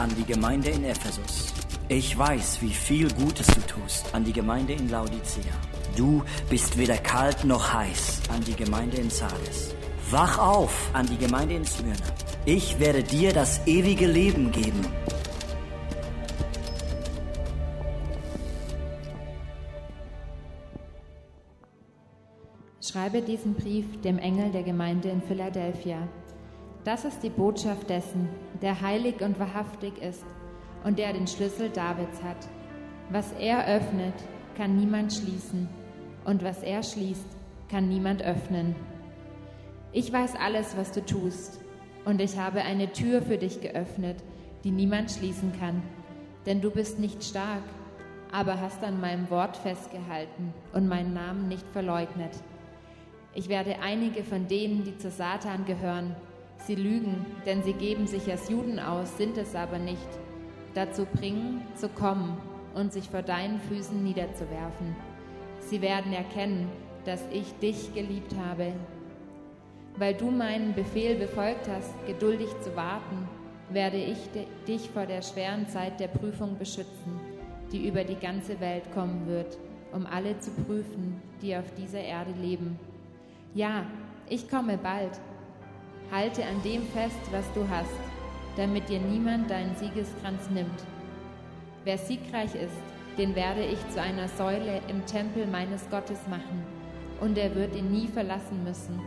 an 0.00 0.10
die 0.16 0.24
Gemeinde 0.24 0.70
in 0.70 0.84
Ephesus. 0.84 1.52
Ich 1.88 2.16
weiß, 2.16 2.62
wie 2.62 2.72
viel 2.72 3.12
Gutes 3.12 3.46
du 3.48 3.60
tust 3.60 4.14
an 4.14 4.24
die 4.24 4.32
Gemeinde 4.32 4.72
in 4.72 4.88
Laodicea. 4.88 5.52
Du 5.94 6.22
bist 6.48 6.78
weder 6.78 6.96
kalt 6.96 7.44
noch 7.44 7.74
heiß 7.74 8.22
an 8.34 8.42
die 8.42 8.54
Gemeinde 8.54 8.96
in 8.96 9.10
Sardes. 9.10 9.74
Wach 10.10 10.38
auf 10.38 10.88
an 10.94 11.06
die 11.06 11.18
Gemeinde 11.18 11.56
in 11.56 11.66
Smyrna. 11.66 11.96
Ich 12.46 12.80
werde 12.80 13.02
dir 13.02 13.34
das 13.34 13.66
ewige 13.66 14.06
Leben 14.06 14.50
geben. 14.50 14.86
Schreibe 22.80 23.20
diesen 23.20 23.54
Brief 23.54 24.00
dem 24.00 24.18
Engel 24.18 24.50
der 24.50 24.62
Gemeinde 24.62 25.10
in 25.10 25.20
Philadelphia. 25.20 26.08
Das 26.84 27.04
ist 27.04 27.22
die 27.22 27.30
Botschaft 27.30 27.90
dessen, 27.90 28.28
der 28.62 28.80
heilig 28.80 29.20
und 29.20 29.38
wahrhaftig 29.38 30.00
ist 30.02 30.24
und 30.82 30.98
der 30.98 31.12
den 31.12 31.26
Schlüssel 31.26 31.68
Davids 31.68 32.22
hat. 32.22 32.48
Was 33.10 33.32
er 33.32 33.66
öffnet, 33.66 34.14
kann 34.56 34.76
niemand 34.76 35.12
schließen, 35.12 35.68
und 36.24 36.42
was 36.42 36.62
er 36.62 36.82
schließt, 36.82 37.26
kann 37.70 37.88
niemand 37.88 38.22
öffnen. 38.22 38.74
Ich 39.92 40.12
weiß 40.12 40.34
alles, 40.36 40.76
was 40.76 40.92
du 40.92 41.04
tust, 41.04 41.60
und 42.04 42.20
ich 42.20 42.38
habe 42.38 42.62
eine 42.62 42.92
Tür 42.92 43.20
für 43.20 43.36
dich 43.36 43.60
geöffnet, 43.60 44.16
die 44.64 44.70
niemand 44.70 45.10
schließen 45.10 45.52
kann. 45.58 45.82
Denn 46.46 46.60
du 46.60 46.70
bist 46.70 46.98
nicht 46.98 47.24
stark, 47.24 47.62
aber 48.32 48.60
hast 48.60 48.82
an 48.84 49.00
meinem 49.00 49.28
Wort 49.28 49.56
festgehalten 49.56 50.54
und 50.72 50.88
meinen 50.88 51.12
Namen 51.12 51.48
nicht 51.48 51.66
verleugnet. 51.72 52.32
Ich 53.34 53.48
werde 53.48 53.80
einige 53.82 54.24
von 54.24 54.48
denen, 54.48 54.84
die 54.84 54.96
zu 54.96 55.10
Satan 55.10 55.64
gehören, 55.64 56.16
sie 56.66 56.74
lügen, 56.74 57.26
denn 57.46 57.62
sie 57.62 57.72
geben 57.72 58.06
sich 58.06 58.30
als 58.30 58.48
Juden 58.48 58.78
aus, 58.78 59.16
sind 59.16 59.36
es 59.36 59.54
aber 59.54 59.78
nicht, 59.78 60.08
dazu 60.74 61.04
bringen, 61.04 61.62
zu 61.74 61.88
kommen 61.88 62.36
und 62.74 62.92
sich 62.92 63.08
vor 63.08 63.22
deinen 63.22 63.60
Füßen 63.60 64.02
niederzuwerfen. 64.02 64.94
Sie 65.60 65.82
werden 65.82 66.12
erkennen, 66.12 66.68
dass 67.04 67.24
ich 67.32 67.52
dich 67.58 67.94
geliebt 67.94 68.34
habe. 68.36 68.72
Weil 69.96 70.14
du 70.14 70.30
meinen 70.30 70.74
Befehl 70.74 71.16
befolgt 71.16 71.68
hast, 71.68 71.94
geduldig 72.06 72.48
zu 72.60 72.74
warten, 72.76 73.28
werde 73.70 73.98
ich 73.98 74.18
dich 74.66 74.90
vor 74.90 75.06
der 75.06 75.22
schweren 75.22 75.68
Zeit 75.68 76.00
der 76.00 76.08
Prüfung 76.08 76.58
beschützen, 76.58 77.20
die 77.72 77.86
über 77.86 78.04
die 78.04 78.16
ganze 78.16 78.60
Welt 78.60 78.92
kommen 78.92 79.26
wird, 79.26 79.58
um 79.92 80.06
alle 80.06 80.38
zu 80.38 80.50
prüfen, 80.50 81.20
die 81.42 81.56
auf 81.56 81.72
dieser 81.74 82.00
Erde 82.00 82.32
leben. 82.40 82.78
Ja, 83.54 83.86
ich 84.28 84.48
komme 84.48 84.78
bald. 84.78 85.20
Halte 86.10 86.44
an 86.44 86.62
dem 86.62 86.82
fest, 86.88 87.20
was 87.30 87.44
du 87.54 87.68
hast, 87.68 87.90
damit 88.56 88.88
dir 88.88 88.98
niemand 88.98 89.50
deinen 89.50 89.76
Siegeskranz 89.76 90.50
nimmt. 90.50 90.84
Wer 91.84 91.98
siegreich 91.98 92.54
ist, 92.54 92.82
den 93.16 93.34
werde 93.34 93.64
ich 93.64 93.78
zu 93.90 94.00
einer 94.00 94.28
Säule 94.28 94.80
im 94.88 95.04
Tempel 95.06 95.46
meines 95.46 95.88
Gottes 95.90 96.18
machen, 96.28 96.64
und 97.20 97.38
er 97.38 97.54
wird 97.54 97.76
ihn 97.76 97.90
nie 97.90 98.08
verlassen 98.08 98.64
müssen. 98.64 99.00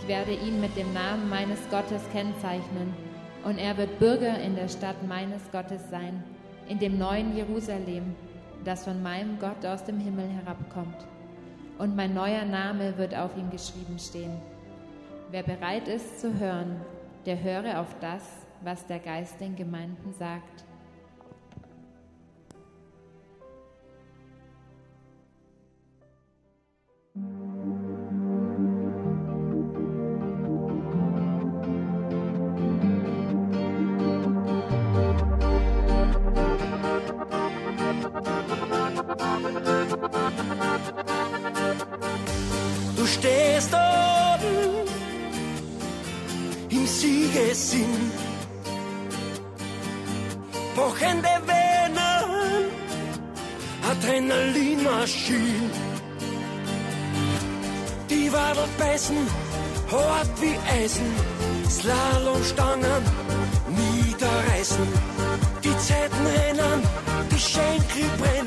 Ich 0.00 0.08
werde 0.08 0.32
ihn 0.32 0.60
mit 0.60 0.76
dem 0.76 0.92
Namen 0.92 1.28
meines 1.28 1.58
Gottes 1.70 2.02
kennzeichnen, 2.12 2.92
und 3.44 3.58
er 3.58 3.76
wird 3.76 3.98
Bürger 3.98 4.38
in 4.40 4.54
der 4.54 4.68
Stadt 4.68 5.06
meines 5.06 5.50
Gottes 5.52 5.88
sein, 5.90 6.22
in 6.68 6.78
dem 6.78 6.98
neuen 6.98 7.36
Jerusalem, 7.36 8.14
das 8.64 8.84
von 8.84 9.02
meinem 9.02 9.38
Gott 9.38 9.64
aus 9.64 9.84
dem 9.84 9.98
Himmel 9.98 10.28
herabkommt 10.28 11.06
und 11.80 11.96
mein 11.96 12.12
neuer 12.12 12.44
Name 12.44 12.98
wird 12.98 13.14
auf 13.14 13.34
ihm 13.38 13.50
geschrieben 13.50 13.98
stehen. 13.98 14.36
Wer 15.32 15.44
bereit 15.44 15.86
ist 15.86 16.20
zu 16.20 16.40
hören, 16.40 16.80
der 17.24 17.40
höre 17.40 17.78
auf 17.80 17.94
das, 18.00 18.24
was 18.62 18.84
der 18.86 18.98
Geist 18.98 19.40
den 19.40 19.54
Gemeinden 19.54 20.12
sagt. 20.12 20.64
Siegesinn. 46.98 48.10
Pochende 50.74 51.34
Venen, 51.46 52.70
Adrenalinmaschinen. 53.90 55.70
Die 58.08 58.32
Wadel 58.32 58.68
beißen, 58.78 59.16
hart 59.90 60.34
wie 60.40 60.56
Eisen, 60.78 61.10
Slalomstangen 61.68 63.04
niederreißen. 63.68 64.88
Die 65.64 65.76
Zeiten 65.78 66.26
rennen, 66.26 66.82
die 67.30 67.38
Schenkel 67.38 68.08
brennen, 68.18 68.39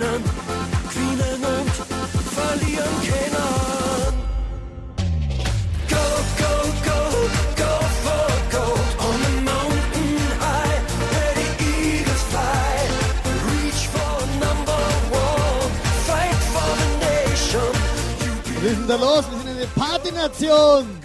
denn 18.87 18.99
da 18.99 19.05
los? 19.05 19.25
Wir 19.31 19.37
sind 19.39 19.49
eine 19.49 19.67
Partynation. 19.67 20.99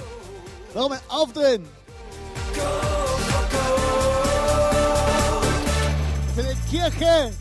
Warum 0.74 0.92
ein 0.92 1.00
Aufdrehen? 1.08 1.66
Wir 6.34 6.44
sind 6.44 6.46
eine 6.46 6.58
Kirche. 6.68 7.32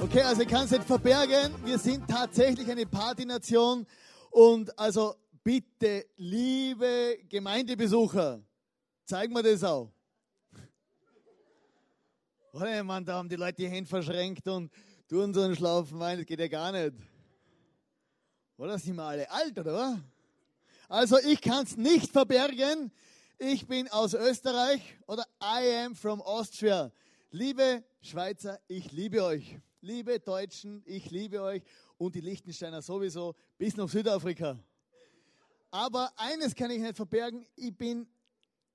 Okay, 0.00 0.22
also 0.22 0.42
ich 0.42 0.48
kann 0.48 0.64
es 0.64 0.70
nicht 0.72 0.84
verbergen. 0.84 1.54
Wir 1.64 1.78
sind 1.78 2.08
tatsächlich 2.08 2.68
eine 2.70 2.86
Partynation. 2.86 3.86
Und 4.30 4.76
also 4.78 5.14
bitte, 5.44 6.06
liebe 6.16 7.18
Gemeindebesucher, 7.28 8.40
zeigen 9.04 9.34
wir 9.34 9.42
das 9.42 9.62
auch. 9.62 9.92
Oder, 12.52 12.82
Mann, 12.82 13.04
da 13.04 13.14
haben 13.14 13.28
die 13.28 13.36
Leute 13.36 13.56
die 13.58 13.68
Hände 13.68 13.88
verschränkt 13.88 14.48
und 14.48 14.72
tun 15.08 15.32
so 15.34 15.42
einen 15.42 15.54
schlaufen 15.54 16.00
Wein, 16.00 16.18
das 16.18 16.26
geht 16.26 16.40
ja 16.40 16.48
gar 16.48 16.72
nicht. 16.72 16.96
Oder 18.58 18.78
sind 18.78 18.96
wir 18.96 19.02
alle 19.02 19.30
alt, 19.30 19.58
oder? 19.58 20.00
Also 20.88 21.18
ich 21.18 21.42
kann 21.42 21.64
es 21.64 21.76
nicht 21.76 22.10
verbergen. 22.10 22.90
Ich 23.38 23.66
bin 23.66 23.86
aus 23.88 24.14
Österreich 24.14 24.80
oder 25.06 25.26
I 25.42 25.84
am 25.84 25.94
from 25.94 26.22
Austria. 26.22 26.90
Liebe 27.30 27.84
Schweizer, 28.00 28.58
ich 28.66 28.92
liebe 28.92 29.22
euch. 29.22 29.58
Liebe 29.82 30.18
Deutschen, 30.20 30.82
ich 30.86 31.10
liebe 31.10 31.42
euch. 31.42 31.62
Und 31.98 32.14
die 32.14 32.22
Liechtensteiner 32.22 32.80
sowieso 32.80 33.34
bis 33.58 33.76
nach 33.76 33.90
Südafrika. 33.90 34.58
Aber 35.70 36.10
eines 36.16 36.54
kann 36.54 36.70
ich 36.70 36.80
nicht 36.80 36.96
verbergen. 36.96 37.46
Ich 37.56 37.76
bin, 37.76 38.08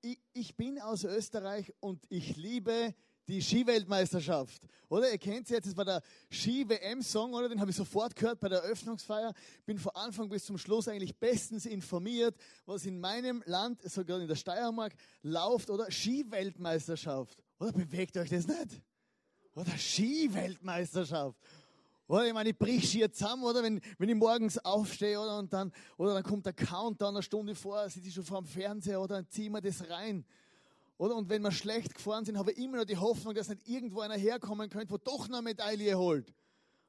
ich, 0.00 0.20
ich 0.32 0.56
bin 0.56 0.80
aus 0.80 1.02
Österreich 1.02 1.72
und 1.80 2.04
ich 2.08 2.36
liebe 2.36 2.94
die 3.32 3.40
Skiweltmeisterschaft. 3.40 4.62
Oder 4.90 5.10
ihr 5.10 5.18
kennt 5.18 5.46
sie 5.46 5.54
jetzt, 5.54 5.66
das 5.66 5.76
war 5.76 5.86
der 5.86 6.02
Ski-WM-Song, 6.30 7.32
oder? 7.32 7.48
Den 7.48 7.60
habe 7.60 7.70
ich 7.70 7.76
sofort 7.76 8.14
gehört 8.14 8.40
bei 8.40 8.50
der 8.50 8.62
Eröffnungsfeier. 8.62 9.32
Bin 9.64 9.78
von 9.78 9.92
Anfang 9.94 10.28
bis 10.28 10.44
zum 10.44 10.58
Schluss 10.58 10.86
eigentlich 10.86 11.16
bestens 11.16 11.64
informiert, 11.64 12.36
was 12.66 12.84
in 12.84 13.00
meinem 13.00 13.42
Land, 13.46 13.80
sogar 13.90 14.20
in 14.20 14.28
der 14.28 14.36
Steiermark, 14.36 14.92
läuft, 15.22 15.70
oder? 15.70 15.90
Ski-Weltmeisterschaft. 15.90 17.42
Oder 17.58 17.72
bewegt 17.72 18.18
euch 18.18 18.28
das 18.28 18.46
nicht? 18.46 18.82
Oder 19.54 19.78
Ski-Weltmeisterschaft. 19.78 21.38
Oder 22.06 22.26
ich 22.26 22.34
meine, 22.34 22.50
ich 22.50 22.58
brich 22.58 22.90
schier 22.90 23.10
zusammen, 23.10 23.44
oder? 23.44 23.62
Wenn, 23.62 23.80
wenn 23.96 24.08
ich 24.10 24.14
morgens 24.14 24.58
aufstehe, 24.58 25.18
oder? 25.18 25.38
Und 25.38 25.50
dann, 25.54 25.72
oder 25.96 26.12
dann 26.12 26.22
kommt 26.22 26.44
der 26.44 26.52
Countdown 26.52 27.14
eine 27.14 27.22
Stunde 27.22 27.54
vor, 27.54 27.88
sitze 27.88 28.08
ich 28.08 28.14
schon 28.14 28.24
vor 28.24 28.42
dem 28.42 28.46
Fernseher, 28.46 29.00
oder? 29.00 29.16
Dann 29.16 29.28
ziehen 29.30 29.52
wir 29.52 29.62
das 29.62 29.88
rein. 29.88 30.26
Oder? 31.02 31.16
Und 31.16 31.28
wenn 31.28 31.42
wir 31.42 31.50
schlecht 31.50 31.96
gefahren 31.96 32.24
sind, 32.24 32.38
habe 32.38 32.52
ich 32.52 32.58
immer 32.58 32.76
noch 32.76 32.84
die 32.84 32.96
Hoffnung, 32.96 33.34
dass 33.34 33.48
nicht 33.48 33.68
irgendwo 33.68 34.02
einer 34.02 34.14
herkommen 34.14 34.70
könnte, 34.70 34.92
wo 34.92 34.98
doch 34.98 35.26
noch 35.26 35.38
eine 35.38 35.48
Medaille 35.48 35.98
holt. 35.98 36.32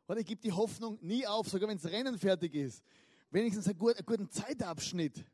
Oder 0.07 0.19
ich 0.19 0.27
gebe 0.27 0.39
die 0.39 0.51
Hoffnung 0.51 0.99
nie 1.01 1.25
auf, 1.25 1.49
sogar 1.49 1.67
wenn 1.67 1.79
das 1.79 1.91
Rennen 1.91 2.19
fertig 2.19 2.53
ist. 2.53 2.83
Wenigstens 3.31 3.67
einen 3.67 3.79
guten, 3.79 4.29
Zeitabschnitt. 4.29 5.25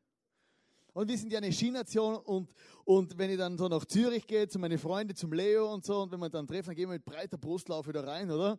Und 0.93 1.09
wir 1.09 1.17
sind 1.17 1.29
ja 1.29 1.39
eine 1.39 1.51
Skination 1.51 2.15
und, 2.15 2.53
und 2.85 3.17
wenn 3.17 3.29
ich 3.29 3.37
dann 3.37 3.57
so 3.57 3.67
nach 3.67 3.83
Zürich 3.83 4.25
gehe, 4.25 4.47
zu 4.47 4.59
meinen 4.59 4.79
Freunden, 4.79 5.13
zum 5.13 5.33
Leo 5.33 5.73
und 5.73 5.83
so, 5.83 6.03
und 6.03 6.13
wenn 6.13 6.19
wir 6.21 6.29
dann 6.29 6.47
treffen, 6.47 6.67
dann 6.67 6.75
gehen 6.77 6.87
wir 6.87 6.93
mit 6.93 7.05
breiter 7.05 7.37
Brustlauf 7.37 7.85
wieder 7.85 8.07
rein, 8.07 8.31
oder? 8.31 8.57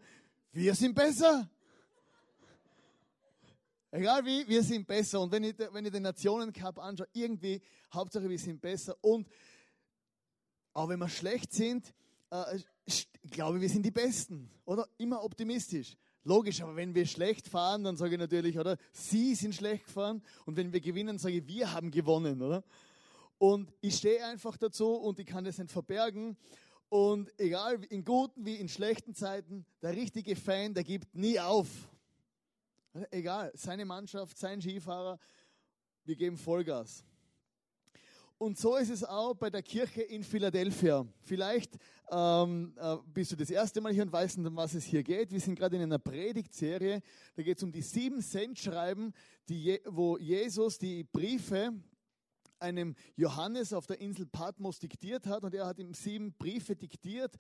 Wir 0.53 0.75
sind 0.75 0.95
besser. 0.95 1.49
Egal 3.91 4.23
wie, 4.27 4.47
wir 4.47 4.63
sind 4.63 4.87
besser. 4.87 5.23
Und 5.23 5.33
wenn 5.33 5.45
ich, 5.45 5.55
wenn 5.73 5.87
ich 5.87 5.93
den 5.93 6.03
Nationencup 6.03 6.79
anschaue, 6.79 7.09
irgendwie, 7.15 7.63
Hauptsache 7.93 8.29
wir 8.29 8.39
sind 8.39 8.61
besser. 8.61 8.95
Und 9.01 9.27
auch 10.81 10.89
wenn 10.89 10.99
wir 10.99 11.09
schlecht 11.09 11.53
sind, 11.53 11.93
äh, 12.31 12.59
glaube 13.31 13.59
ich, 13.59 13.63
wir 13.63 13.69
sind 13.69 13.85
die 13.85 13.91
Besten, 13.91 14.51
oder? 14.65 14.89
Immer 14.97 15.23
optimistisch. 15.23 15.97
Logisch, 16.25 16.61
aber 16.63 16.77
wenn 16.77 16.95
wir 16.95 17.07
schlecht 17.07 17.49
fahren, 17.49 17.85
dann 17.85 17.97
sage 17.97 18.15
ich 18.15 18.19
natürlich, 18.19 18.59
oder? 18.59 18.77
Sie 18.93 19.35
sind 19.35 19.55
schlecht 19.55 19.87
gefahren 19.87 20.23
und 20.47 20.57
wenn 20.57 20.73
wir 20.73 20.81
gewinnen, 20.81 21.19
sage 21.19 21.37
ich, 21.37 21.47
wir 21.47 21.73
haben 21.73 21.91
gewonnen, 21.91 22.43
oder? 22.43 22.65
Und 23.39 23.73
ich 23.81 23.97
stehe 23.97 24.25
einfach 24.25 24.57
dazu 24.57 24.95
und 24.95 25.19
ich 25.19 25.27
kann 25.27 25.45
das 25.45 25.59
nicht 25.59 25.71
verbergen. 25.71 26.37
Und 26.89 27.33
egal, 27.39 27.83
in 27.89 28.05
guten 28.05 28.45
wie 28.45 28.57
in 28.57 28.69
schlechten 28.69 29.15
Zeiten, 29.15 29.65
der 29.81 29.95
richtige 29.95 30.37
Fan, 30.37 30.75
der 30.75 30.85
gibt 30.85 31.15
nie 31.15 31.39
auf. 31.41 31.69
Egal, 33.11 33.53
seine 33.55 33.85
Mannschaft, 33.85 34.37
sein 34.37 34.61
Skifahrer, 34.61 35.19
wir 36.05 36.17
geben 36.17 36.37
Vollgas. 36.37 37.05
Und 38.43 38.59
so 38.59 38.77
ist 38.77 38.89
es 38.89 39.05
auch 39.05 39.35
bei 39.35 39.51
der 39.51 39.63
Kirche 39.63 40.01
in 40.01 40.25
Philadelphia. 40.25 41.07
Vielleicht 41.21 41.77
ähm, 42.11 42.73
äh, 42.79 42.97
bist 43.13 43.33
du 43.33 43.37
das 43.37 43.51
erste 43.51 43.83
Mal 43.83 43.93
hier 43.93 44.03
und 44.03 44.13
weißt, 44.13 44.39
um 44.39 44.57
was 44.57 44.73
es 44.73 44.85
hier 44.85 45.03
geht. 45.03 45.31
Wir 45.31 45.41
sind 45.41 45.57
gerade 45.57 45.77
in 45.77 45.83
einer 45.83 45.99
Predigtserie. 45.99 47.03
Da 47.35 47.43
geht 47.43 47.59
es 47.59 47.63
um 47.63 47.71
die 47.71 47.83
sieben 47.83 48.23
Sendschreiben, 48.23 49.13
die, 49.51 49.79
wo 49.85 50.17
Jesus 50.17 50.79
die 50.79 51.05
Briefe 51.05 51.75
einem 52.59 52.95
Johannes 53.15 53.75
auf 53.75 53.87
der 53.87 54.01
Insel 54.01 54.25
Patmos 54.25 54.79
diktiert 54.79 55.27
hat. 55.27 55.45
Und 55.45 55.55
er 55.55 55.67
hat 55.67 55.79
ihm 55.79 55.93
sieben 55.93 56.33
Briefe 56.33 56.75
diktiert 56.75 57.37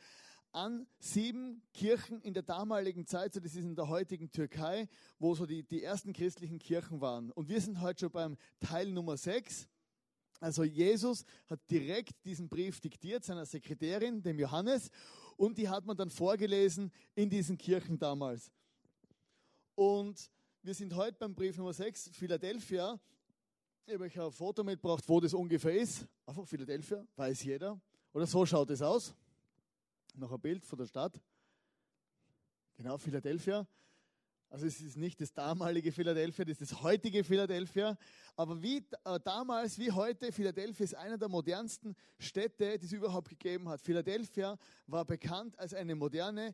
an 0.52 0.86
sieben 0.98 1.62
Kirchen 1.72 2.20
in 2.20 2.34
der 2.34 2.42
damaligen 2.42 3.06
Zeit, 3.06 3.32
so 3.32 3.40
das 3.40 3.54
ist 3.54 3.64
in 3.64 3.74
der 3.74 3.88
heutigen 3.88 4.30
Türkei, 4.32 4.86
wo 5.18 5.34
so 5.34 5.46
die, 5.46 5.62
die 5.62 5.82
ersten 5.82 6.12
christlichen 6.12 6.58
Kirchen 6.58 7.00
waren. 7.00 7.30
Und 7.30 7.48
wir 7.48 7.62
sind 7.62 7.80
heute 7.80 8.00
schon 8.00 8.10
beim 8.10 8.36
Teil 8.60 8.92
Nummer 8.92 9.16
sechs. 9.16 9.66
Also 10.40 10.64
Jesus 10.64 11.24
hat 11.48 11.60
direkt 11.70 12.24
diesen 12.24 12.48
Brief 12.48 12.80
diktiert 12.80 13.24
seiner 13.24 13.44
Sekretärin, 13.44 14.22
dem 14.22 14.38
Johannes, 14.38 14.90
und 15.36 15.58
die 15.58 15.68
hat 15.68 15.84
man 15.84 15.96
dann 15.96 16.10
vorgelesen 16.10 16.90
in 17.14 17.28
diesen 17.28 17.56
Kirchen 17.56 17.98
damals. 17.98 18.50
Und 19.74 20.30
wir 20.62 20.74
sind 20.74 20.94
heute 20.94 21.18
beim 21.18 21.34
Brief 21.34 21.56
Nummer 21.56 21.72
6, 21.72 22.10
Philadelphia. 22.12 22.98
Ich 23.86 23.94
habe 23.94 24.04
euch 24.04 24.20
ein 24.20 24.32
Foto 24.32 24.64
mitgebracht, 24.64 25.04
wo 25.06 25.20
das 25.20 25.34
ungefähr 25.34 25.74
ist. 25.74 26.06
Einfach 26.26 26.46
Philadelphia, 26.46 27.06
weiß 27.16 27.42
jeder. 27.44 27.80
Oder 28.12 28.26
so 28.26 28.44
schaut 28.44 28.70
es 28.70 28.82
aus. 28.82 29.14
Noch 30.14 30.32
ein 30.32 30.40
Bild 30.40 30.64
von 30.64 30.78
der 30.78 30.86
Stadt. 30.86 31.20
Genau, 32.76 32.98
Philadelphia. 32.98 33.66
Also 34.50 34.66
es 34.66 34.80
ist 34.80 34.96
nicht 34.96 35.20
das 35.20 35.32
damalige 35.32 35.92
Philadelphia, 35.92 36.44
das 36.44 36.60
ist 36.60 36.72
das 36.72 36.82
heutige 36.82 37.22
Philadelphia. 37.22 37.96
Aber 38.34 38.60
wie 38.60 38.78
äh, 39.04 39.20
damals 39.22 39.78
wie 39.78 39.92
heute, 39.92 40.32
Philadelphia 40.32 40.84
ist 40.84 40.94
einer 40.96 41.16
der 41.16 41.28
modernsten 41.28 41.94
Städte, 42.18 42.76
die 42.76 42.84
es 42.84 42.92
überhaupt 42.92 43.28
gegeben 43.28 43.68
hat. 43.68 43.80
Philadelphia 43.80 44.58
war 44.88 45.04
bekannt 45.04 45.56
als 45.56 45.72
eine 45.72 45.94
moderne 45.94 46.52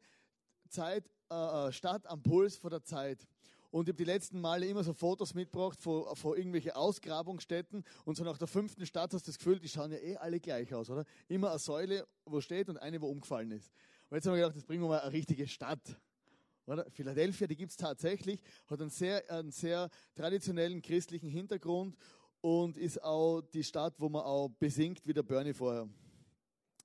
Zeit, 0.68 1.10
äh, 1.30 1.34
äh 1.68 1.72
Stadt 1.72 2.06
am 2.06 2.22
Puls 2.22 2.58
vor 2.58 2.68
der 2.68 2.82
Zeit. 2.82 3.26
Und 3.70 3.88
ich 3.88 3.92
habe 3.94 4.04
die 4.04 4.04
letzten 4.04 4.40
Male 4.42 4.66
immer 4.66 4.84
so 4.84 4.92
Fotos 4.92 5.32
mitgebracht 5.32 5.80
von, 5.80 6.14
von 6.16 6.36
irgendwelchen 6.36 6.72
Ausgrabungsstätten. 6.72 7.82
Und 8.04 8.16
so 8.16 8.24
nach 8.24 8.36
der 8.36 8.46
fünften 8.46 8.84
Stadt 8.84 9.14
hast 9.14 9.26
du 9.26 9.30
das 9.30 9.38
Gefühl, 9.38 9.58
die 9.58 9.70
schauen 9.70 9.92
ja 9.92 9.98
eh 9.98 10.16
alle 10.16 10.38
gleich 10.38 10.72
aus, 10.74 10.90
oder? 10.90 11.04
Immer 11.28 11.50
eine 11.50 11.58
Säule, 11.58 12.06
wo 12.26 12.42
steht 12.42 12.68
und 12.68 12.76
eine, 12.76 13.00
wo 13.00 13.06
umgefallen 13.06 13.52
ist. 13.52 13.72
Und 14.10 14.16
jetzt 14.16 14.26
haben 14.26 14.34
wir 14.34 14.42
gedacht, 14.42 14.56
das 14.56 14.64
bringen 14.64 14.82
wir 14.82 14.88
mal 14.88 15.00
eine 15.00 15.12
richtige 15.12 15.48
Stadt. 15.48 15.98
Oder? 16.66 16.90
Philadelphia, 16.90 17.46
die 17.46 17.56
gibt 17.56 17.70
es 17.70 17.76
tatsächlich, 17.76 18.40
hat 18.66 18.80
einen 18.80 18.90
sehr, 18.90 19.30
einen 19.30 19.52
sehr 19.52 19.88
traditionellen 20.14 20.82
christlichen 20.82 21.28
Hintergrund 21.28 21.96
und 22.40 22.76
ist 22.76 23.02
auch 23.02 23.40
die 23.40 23.64
Stadt, 23.64 23.94
wo 23.98 24.08
man 24.08 24.22
auch 24.22 24.48
besingt, 24.48 25.06
wie 25.06 25.14
der 25.14 25.22
Bernie 25.22 25.52
vorher. 25.52 25.88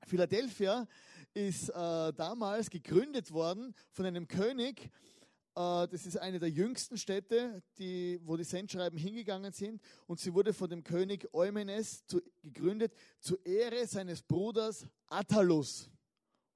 Philadelphia 0.06 0.88
ist 1.34 1.70
äh, 1.70 1.74
damals 2.14 2.70
gegründet 2.70 3.32
worden 3.32 3.74
von 3.92 4.06
einem 4.06 4.28
König, 4.28 4.92
äh, 5.56 5.88
das 5.88 6.06
ist 6.06 6.18
eine 6.18 6.40
der 6.40 6.50
jüngsten 6.50 6.98
Städte, 6.98 7.62
die, 7.78 8.20
wo 8.24 8.38
die 8.38 8.44
Sendschreiben 8.44 8.98
hingegangen 8.98 9.52
sind. 9.52 9.82
Und 10.08 10.20
sie 10.20 10.34
wurde 10.34 10.54
von 10.54 10.70
dem 10.70 10.84
König 10.84 11.28
Eumenes 11.34 12.06
zu, 12.06 12.22
gegründet 12.42 12.94
zur 13.20 13.44
Ehre 13.46 13.86
seines 13.88 14.22
Bruders 14.22 14.86
Attalus. 15.08 15.90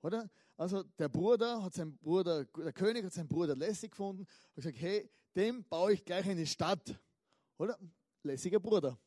Oder? 0.01 0.29
Also 0.57 0.83
der 0.83 1.09
Bruder 1.09 1.61
hat 1.61 1.73
seinen 1.73 1.97
Bruder, 1.97 2.45
der 2.45 2.73
König 2.73 3.03
hat 3.03 3.13
seinen 3.13 3.27
Bruder 3.27 3.55
lässig 3.55 3.91
gefunden 3.91 4.21
und 4.21 4.55
gesagt, 4.55 4.77
hey, 4.79 5.09
dem 5.35 5.63
baue 5.65 5.93
ich 5.93 6.05
gleich 6.05 6.29
eine 6.29 6.45
Stadt. 6.45 6.99
Oder? 7.57 7.77
Lässiger 8.23 8.59
Bruder. 8.59 8.97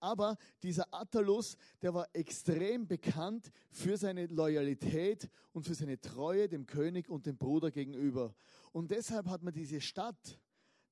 Aber 0.00 0.36
dieser 0.62 0.86
Attalus, 0.94 1.56
der 1.82 1.92
war 1.92 2.08
extrem 2.12 2.86
bekannt 2.86 3.50
für 3.70 3.96
seine 3.96 4.26
Loyalität 4.26 5.28
und 5.52 5.64
für 5.64 5.74
seine 5.74 6.00
Treue 6.00 6.48
dem 6.48 6.66
König 6.66 7.08
und 7.08 7.26
dem 7.26 7.36
Bruder 7.36 7.72
gegenüber. 7.72 8.32
Und 8.70 8.92
deshalb 8.92 9.26
hat 9.26 9.42
man 9.42 9.52
diese 9.52 9.80
Stadt 9.80 10.38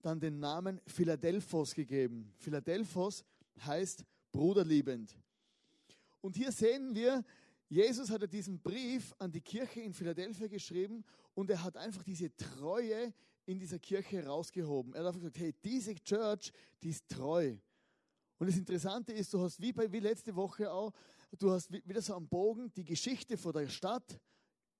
dann 0.02 0.18
den 0.18 0.40
Namen 0.40 0.80
Philadelphos 0.86 1.74
gegeben. 1.74 2.32
Philadelphos 2.36 3.24
heißt 3.64 4.04
bruderliebend. 4.32 5.16
Und 6.20 6.36
hier 6.36 6.50
sehen 6.50 6.94
wir, 6.94 7.24
Jesus 7.68 8.10
hat 8.10 8.32
diesen 8.32 8.60
Brief 8.60 9.14
an 9.18 9.32
die 9.32 9.40
Kirche 9.40 9.80
in 9.80 9.92
Philadelphia 9.92 10.46
geschrieben 10.46 11.04
und 11.34 11.50
er 11.50 11.62
hat 11.62 11.76
einfach 11.76 12.02
diese 12.04 12.34
Treue 12.36 13.12
in 13.44 13.58
dieser 13.58 13.78
Kirche 13.78 14.24
rausgehoben. 14.24 14.94
Er 14.94 15.00
hat 15.00 15.06
einfach 15.08 15.20
gesagt, 15.20 15.38
hey, 15.38 15.54
diese 15.64 15.94
Church, 15.96 16.52
die 16.82 16.90
ist 16.90 17.08
treu. 17.08 17.56
Und 18.38 18.48
das 18.48 18.56
Interessante 18.56 19.12
ist, 19.12 19.32
du 19.32 19.40
hast 19.40 19.60
wie, 19.60 19.72
bei, 19.72 19.90
wie 19.90 20.00
letzte 20.00 20.34
Woche 20.36 20.70
auch, 20.70 20.92
du 21.38 21.50
hast 21.50 21.72
wieder 21.72 22.02
so 22.02 22.14
am 22.14 22.28
Bogen, 22.28 22.72
die 22.74 22.84
Geschichte 22.84 23.36
vor 23.36 23.52
der 23.52 23.68
Stadt 23.68 24.20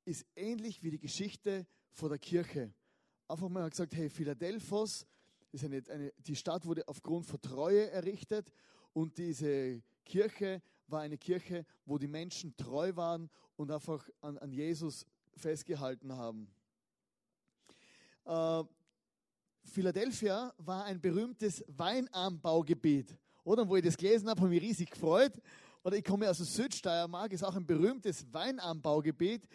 ist 0.04 0.24
ähnlich 0.36 0.82
wie 0.82 0.90
die 0.90 0.98
Geschichte 0.98 1.66
vor 1.90 2.08
der 2.08 2.18
Kirche. 2.18 2.72
Einfach 3.26 3.48
mal 3.48 3.68
gesagt, 3.68 3.94
hey, 3.94 4.08
Philadelphos, 4.08 5.06
ist 5.52 5.64
eine, 5.64 5.82
eine, 5.88 6.12
die 6.18 6.36
Stadt 6.36 6.66
wurde 6.66 6.86
aufgrund 6.86 7.26
von 7.26 7.40
Treue 7.40 7.90
errichtet 7.90 8.52
und 8.92 9.16
diese 9.18 9.82
Kirche 10.04 10.62
war 10.88 11.00
eine 11.00 11.18
Kirche, 11.18 11.64
wo 11.84 11.98
die 11.98 12.08
Menschen 12.08 12.56
treu 12.56 12.94
waren 12.94 13.30
und 13.56 13.70
einfach 13.70 14.08
an, 14.20 14.38
an 14.38 14.52
Jesus 14.52 15.06
festgehalten 15.34 16.12
haben. 16.12 16.48
Äh, 18.24 18.64
Philadelphia 19.64 20.52
war 20.58 20.84
ein 20.84 21.00
berühmtes 21.00 21.64
Weinanbaugebiet. 21.68 23.16
Oder 23.44 23.68
wo 23.68 23.76
ich 23.76 23.84
das 23.84 23.96
gelesen 23.96 24.28
habe, 24.28 24.40
habe 24.40 24.54
ich 24.54 24.60
mich 24.60 24.70
riesig 24.70 24.90
gefreut. 24.90 25.32
Oder 25.82 25.96
ich 25.96 26.04
komme 26.04 26.28
aus 26.28 26.38
der 26.38 26.46
Südsteiermark, 26.46 27.32
ist 27.32 27.44
auch 27.44 27.54
ein 27.54 27.66
berühmtes 27.66 28.26
Weinanbaugebiet. 28.32 29.46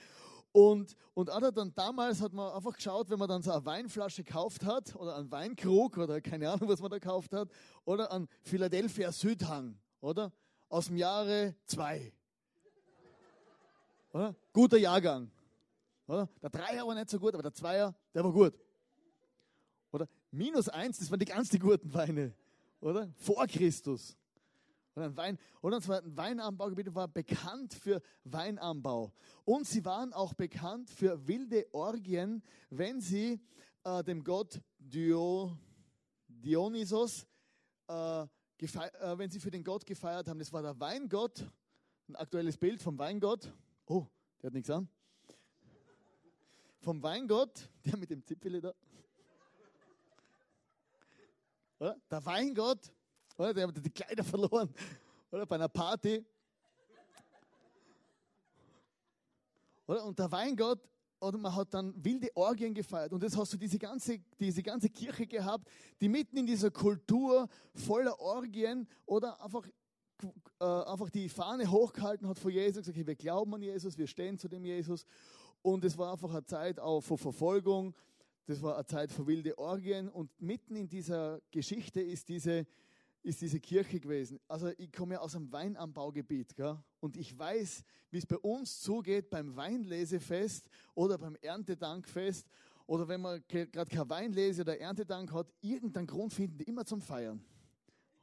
Und, 0.54 0.96
und 1.14 1.30
dann 1.30 1.74
damals 1.74 2.22
hat 2.22 2.34
man 2.34 2.54
einfach 2.54 2.76
geschaut, 2.76 3.10
wenn 3.10 3.20
man 3.20 3.30
dann 3.30 3.42
so 3.42 3.52
eine 3.52 3.66
Weinflasche 3.66 4.24
gekauft 4.24 4.66
hat 4.66 4.96
oder 4.96 5.16
einen 5.16 5.32
Weinkrug 5.32 5.98
oder 5.98 6.20
keine 6.20 6.50
Ahnung, 6.50 6.68
was 6.70 6.82
man 6.82 6.92
da 6.92 7.00
gekauft 7.00 7.34
hat, 7.34 7.50
oder 7.86 8.12
an 8.12 8.28
Philadelphia 8.42 9.12
Südhang, 9.12 9.78
oder? 10.02 10.32
Aus 10.72 10.88
dem 10.88 10.98
Jahre 10.98 11.54
2. 11.66 12.14
Guter 14.54 14.78
Jahrgang. 14.78 15.30
Oder? 16.08 16.30
Der 16.42 16.50
Dreier 16.50 16.88
war 16.88 16.96
nicht 16.96 17.10
so 17.10 17.20
gut, 17.20 17.34
aber 17.34 17.44
der 17.44 17.54
Zweier, 17.54 17.94
der 18.14 18.24
war 18.24 18.32
gut. 18.32 18.54
Oder 19.92 20.08
minus 20.32 20.70
eins, 20.70 21.00
das 21.00 21.12
waren 21.12 21.20
die 21.20 21.26
ganz 21.26 21.50
die 21.50 21.60
guten 21.60 21.94
Weine. 21.94 22.34
Oder? 22.80 23.12
Vor 23.18 23.46
Christus. 23.48 24.18
Und 24.96 25.04
ein, 25.04 25.18
Wein, 25.18 25.38
oder 25.62 25.78
ein 25.78 26.18
Weinanbaugebiet 26.18 26.94
war 26.94 27.08
bekannt 27.08 27.74
für 27.74 28.02
Weinanbau. 28.24 29.14
Und 29.46 29.68
sie 29.68 29.84
waren 29.86 30.12
auch 30.14 30.34
bekannt 30.34 30.90
für 30.90 31.28
wilde 31.28 31.66
Orgien, 31.74 32.44
wenn 32.70 33.00
sie 33.00 33.42
äh, 33.84 34.04
dem 34.04 34.24
Gott 34.24 34.62
Dio, 34.80 35.58
Dionysos 36.28 37.26
äh, 37.88 38.26
äh, 38.62 39.18
wenn 39.18 39.30
sie 39.32 39.40
für 39.40 39.50
den 39.50 39.64
Gott 39.64 39.86
gefeiert 39.86 40.28
haben. 40.28 40.40
Das 40.40 40.54
war 40.54 40.62
der 40.62 40.80
Weingott, 40.80 41.44
ein 42.08 42.16
aktuelles 42.16 42.58
Bild 42.58 42.82
vom 42.82 42.98
Weingott. 42.98 43.52
Oh, 43.88 44.06
der 44.42 44.48
hat 44.48 44.54
nichts 44.54 44.70
an. 44.70 44.88
Vom 46.80 47.02
Weingott, 47.02 47.70
der 47.86 47.98
mit 47.98 48.10
dem 48.10 48.24
Zipfel 48.24 48.62
da. 48.62 48.74
Oder? 51.80 52.00
Der 52.10 52.26
Weingott, 52.26 52.94
oder? 53.38 53.54
der 53.54 53.68
hat 53.68 53.86
die 53.86 53.90
Kleider 53.90 54.24
verloren. 54.24 54.72
Oder 55.32 55.46
bei 55.48 55.56
einer 55.56 55.70
Party. 55.70 56.24
Oder? 59.88 60.06
Und 60.06 60.20
der 60.20 60.32
Weingott 60.32 60.91
oder 61.22 61.38
man 61.38 61.56
hat 61.56 61.74
dann 61.74 61.94
wilde 62.04 62.30
Orgien 62.36 62.74
gefeiert. 62.74 63.14
Und 63.14 63.22
jetzt 63.24 63.38
hast 63.38 63.54
du 63.54 63.58
diese 63.58 63.78
ganze, 63.78 64.20
diese 64.40 64.64
ganze 64.64 64.90
Kirche 64.90 65.28
gehabt, 65.28 65.70
die 66.02 66.10
mitten 66.10 66.38
in 66.38 66.48
dieser 66.48 66.72
Kultur 66.72 67.48
voller 67.76 68.20
Orgien 68.20 68.88
oder 69.06 69.40
einfach, 69.42 69.68
äh, 70.60 70.66
einfach 70.66 71.10
die 71.12 71.30
Fahne 71.30 71.70
hochgehalten 71.70 72.28
hat 72.28 72.40
vor 72.40 72.50
Jesus, 72.50 72.80
gesagt, 72.80 72.98
okay, 72.98 73.06
wir 73.06 73.16
glauben 73.16 73.54
an 73.54 73.62
Jesus, 73.62 73.98
wir 73.98 74.08
stehen 74.08 74.38
zu 74.40 74.48
dem 74.48 74.66
Jesus. 74.66 75.06
Und 75.62 75.86
es 75.86 75.96
war 75.98 76.12
einfach 76.12 76.32
eine 76.32 76.44
Zeit 76.44 76.80
auch 76.80 77.02
vor 77.02 77.20
Verfolgung, 77.20 77.96
das 78.48 78.62
war 78.64 78.76
eine 78.76 78.86
Zeit 78.86 79.12
für 79.12 79.28
wilde 79.28 79.58
Orgien. 79.60 80.10
Und 80.10 80.30
mitten 80.42 80.76
in 80.76 80.90
dieser 80.90 81.40
Geschichte 81.52 82.02
ist 82.02 82.30
diese, 82.30 82.66
ist 83.24 83.42
diese 83.42 83.60
Kirche 83.60 84.00
gewesen. 84.00 84.40
Also 84.48 84.72
ich 84.78 84.92
komme 84.92 85.16
ja 85.16 85.20
aus 85.20 85.36
einem 85.36 85.52
Weinanbaugebiet 85.52 86.56
gell? 86.56 86.78
und 87.00 87.18
ich 87.18 87.38
weiß, 87.38 87.84
wie 88.10 88.18
es 88.18 88.26
bei 88.26 88.38
uns 88.38 88.80
zugeht 88.82 89.30
beim 89.30 89.56
Weinlesefest 89.56 90.70
oder 90.96 91.18
beim 91.18 91.36
Erntedankfest 91.42 92.48
oder 92.88 93.08
wenn 93.08 93.22
man 93.22 93.44
gerade 93.48 93.90
kein 93.90 94.10
Weinlese 94.10 94.62
oder 94.62 94.80
Erntedank 94.80 95.32
hat, 95.32 95.48
irgendeinen 95.62 96.08
Grund 96.08 96.34
finden 96.34 96.58
die 96.58 96.64
immer 96.64 96.86
zum 96.86 97.02
Feiern. 97.02 97.44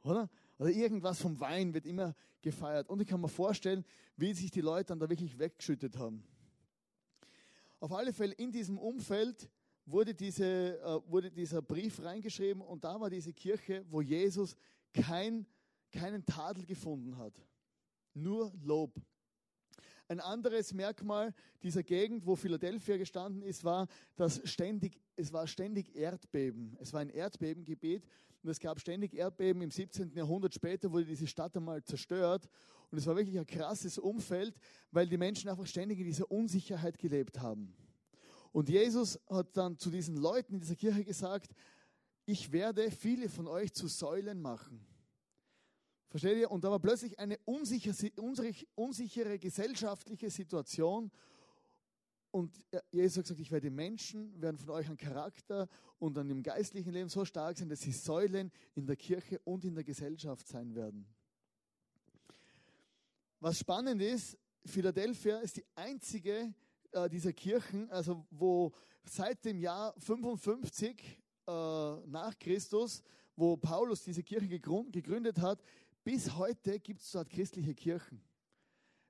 Oder? 0.03 0.29
Oder 0.57 0.69
irgendwas 0.69 1.21
vom 1.21 1.39
Wein 1.39 1.73
wird 1.73 1.85
immer 1.85 2.13
gefeiert. 2.41 2.89
Und 2.89 3.01
ich 3.01 3.07
kann 3.07 3.21
mir 3.21 3.29
vorstellen, 3.29 3.85
wie 4.17 4.33
sich 4.33 4.51
die 4.51 4.61
Leute 4.61 4.87
dann 4.87 4.99
da 4.99 5.09
wirklich 5.09 5.37
weggeschüttet 5.39 5.97
haben. 5.97 6.23
Auf 7.79 7.93
alle 7.93 8.11
Fälle 8.11 8.33
in 8.33 8.51
diesem 8.51 8.77
Umfeld 8.77 9.49
wurde, 9.85 10.13
diese, 10.13 10.79
äh, 10.79 11.11
wurde 11.11 11.31
dieser 11.31 11.61
Brief 11.61 12.01
reingeschrieben 12.03 12.61
und 12.61 12.83
da 12.83 12.99
war 12.99 13.09
diese 13.09 13.33
Kirche, 13.33 13.85
wo 13.89 14.01
Jesus 14.01 14.55
kein, 14.93 15.45
keinen 15.91 16.25
Tadel 16.25 16.65
gefunden 16.65 17.17
hat. 17.17 17.33
Nur 18.13 18.53
Lob. 18.61 18.99
Ein 20.07 20.19
anderes 20.19 20.73
Merkmal 20.73 21.35
dieser 21.61 21.83
Gegend, 21.83 22.25
wo 22.25 22.35
Philadelphia 22.35 22.97
gestanden 22.97 23.43
ist, 23.43 23.63
war, 23.63 23.87
dass 24.15 24.41
ständig, 24.49 24.99
es 25.15 25.31
war 25.31 25.45
ständig 25.45 25.95
Erdbeben. 25.95 26.75
Es 26.79 26.93
war 26.93 27.01
ein 27.01 27.09
Erdbebengebiet 27.09 28.07
und 28.41 28.49
es 28.49 28.59
gab 28.59 28.79
ständig 28.79 29.13
Erdbeben. 29.13 29.61
Im 29.61 29.69
17. 29.69 30.11
Jahrhundert 30.15 30.55
später 30.55 30.91
wurde 30.91 31.05
diese 31.05 31.27
Stadt 31.27 31.55
einmal 31.55 31.83
zerstört 31.83 32.49
und 32.89 32.97
es 32.97 33.05
war 33.05 33.15
wirklich 33.15 33.37
ein 33.37 33.45
krasses 33.45 33.99
Umfeld, 33.99 34.57
weil 34.89 35.07
die 35.07 35.17
Menschen 35.17 35.47
einfach 35.47 35.67
ständig 35.67 35.99
in 35.99 36.05
dieser 36.05 36.29
Unsicherheit 36.31 36.97
gelebt 36.97 37.39
haben. 37.39 37.75
Und 38.51 38.67
Jesus 38.67 39.19
hat 39.29 39.55
dann 39.55 39.77
zu 39.77 39.91
diesen 39.91 40.17
Leuten 40.17 40.55
in 40.55 40.59
dieser 40.59 40.75
Kirche 40.75 41.03
gesagt, 41.03 41.53
ich 42.29 42.51
werde 42.51 42.91
viele 42.91 43.27
von 43.27 43.47
euch 43.47 43.73
zu 43.73 43.87
Säulen 43.87 44.39
machen. 44.39 44.85
Versteht 46.09 46.37
ihr? 46.37 46.51
Und 46.51 46.63
da 46.63 46.69
war 46.69 46.79
plötzlich 46.79 47.17
eine 47.17 47.39
unsichere, 47.45 47.95
unsichere 48.75 49.39
gesellschaftliche 49.39 50.29
Situation. 50.29 51.11
Und 52.29 52.55
Jesus 52.91 53.17
hat 53.17 53.23
gesagt, 53.23 53.39
ich 53.39 53.51
werde 53.51 53.71
Menschen, 53.71 54.39
werden 54.39 54.57
von 54.57 54.69
euch 54.69 54.87
an 54.87 54.97
Charakter 54.97 55.67
und 55.97 56.15
an 56.19 56.27
dem 56.27 56.43
geistlichen 56.43 56.93
Leben 56.93 57.09
so 57.09 57.25
stark 57.25 57.57
sein, 57.57 57.67
dass 57.67 57.81
sie 57.81 57.91
Säulen 57.91 58.51
in 58.75 58.85
der 58.85 58.95
Kirche 58.95 59.39
und 59.39 59.65
in 59.65 59.73
der 59.73 59.83
Gesellschaft 59.83 60.47
sein 60.47 60.75
werden. 60.75 61.07
Was 63.39 63.57
spannend 63.57 64.03
ist, 64.03 64.37
Philadelphia 64.65 65.39
ist 65.39 65.57
die 65.57 65.65
einzige 65.73 66.53
äh, 66.91 67.09
dieser 67.09 67.33
Kirchen, 67.33 67.89
also 67.89 68.27
wo 68.29 68.71
seit 69.03 69.43
dem 69.45 69.59
Jahr 69.59 69.95
55 69.99 71.19
äh, 71.49 72.07
nach 72.07 72.37
Christus, 72.37 73.01
wo 73.35 73.57
Paulus 73.57 74.03
diese 74.03 74.23
Kirche 74.23 74.47
gegründet 74.47 75.39
hat, 75.39 75.63
bis 76.03 76.35
heute 76.35 76.79
gibt 76.79 77.01
es 77.01 77.11
dort 77.11 77.29
christliche 77.29 77.73
Kirchen. 77.73 78.21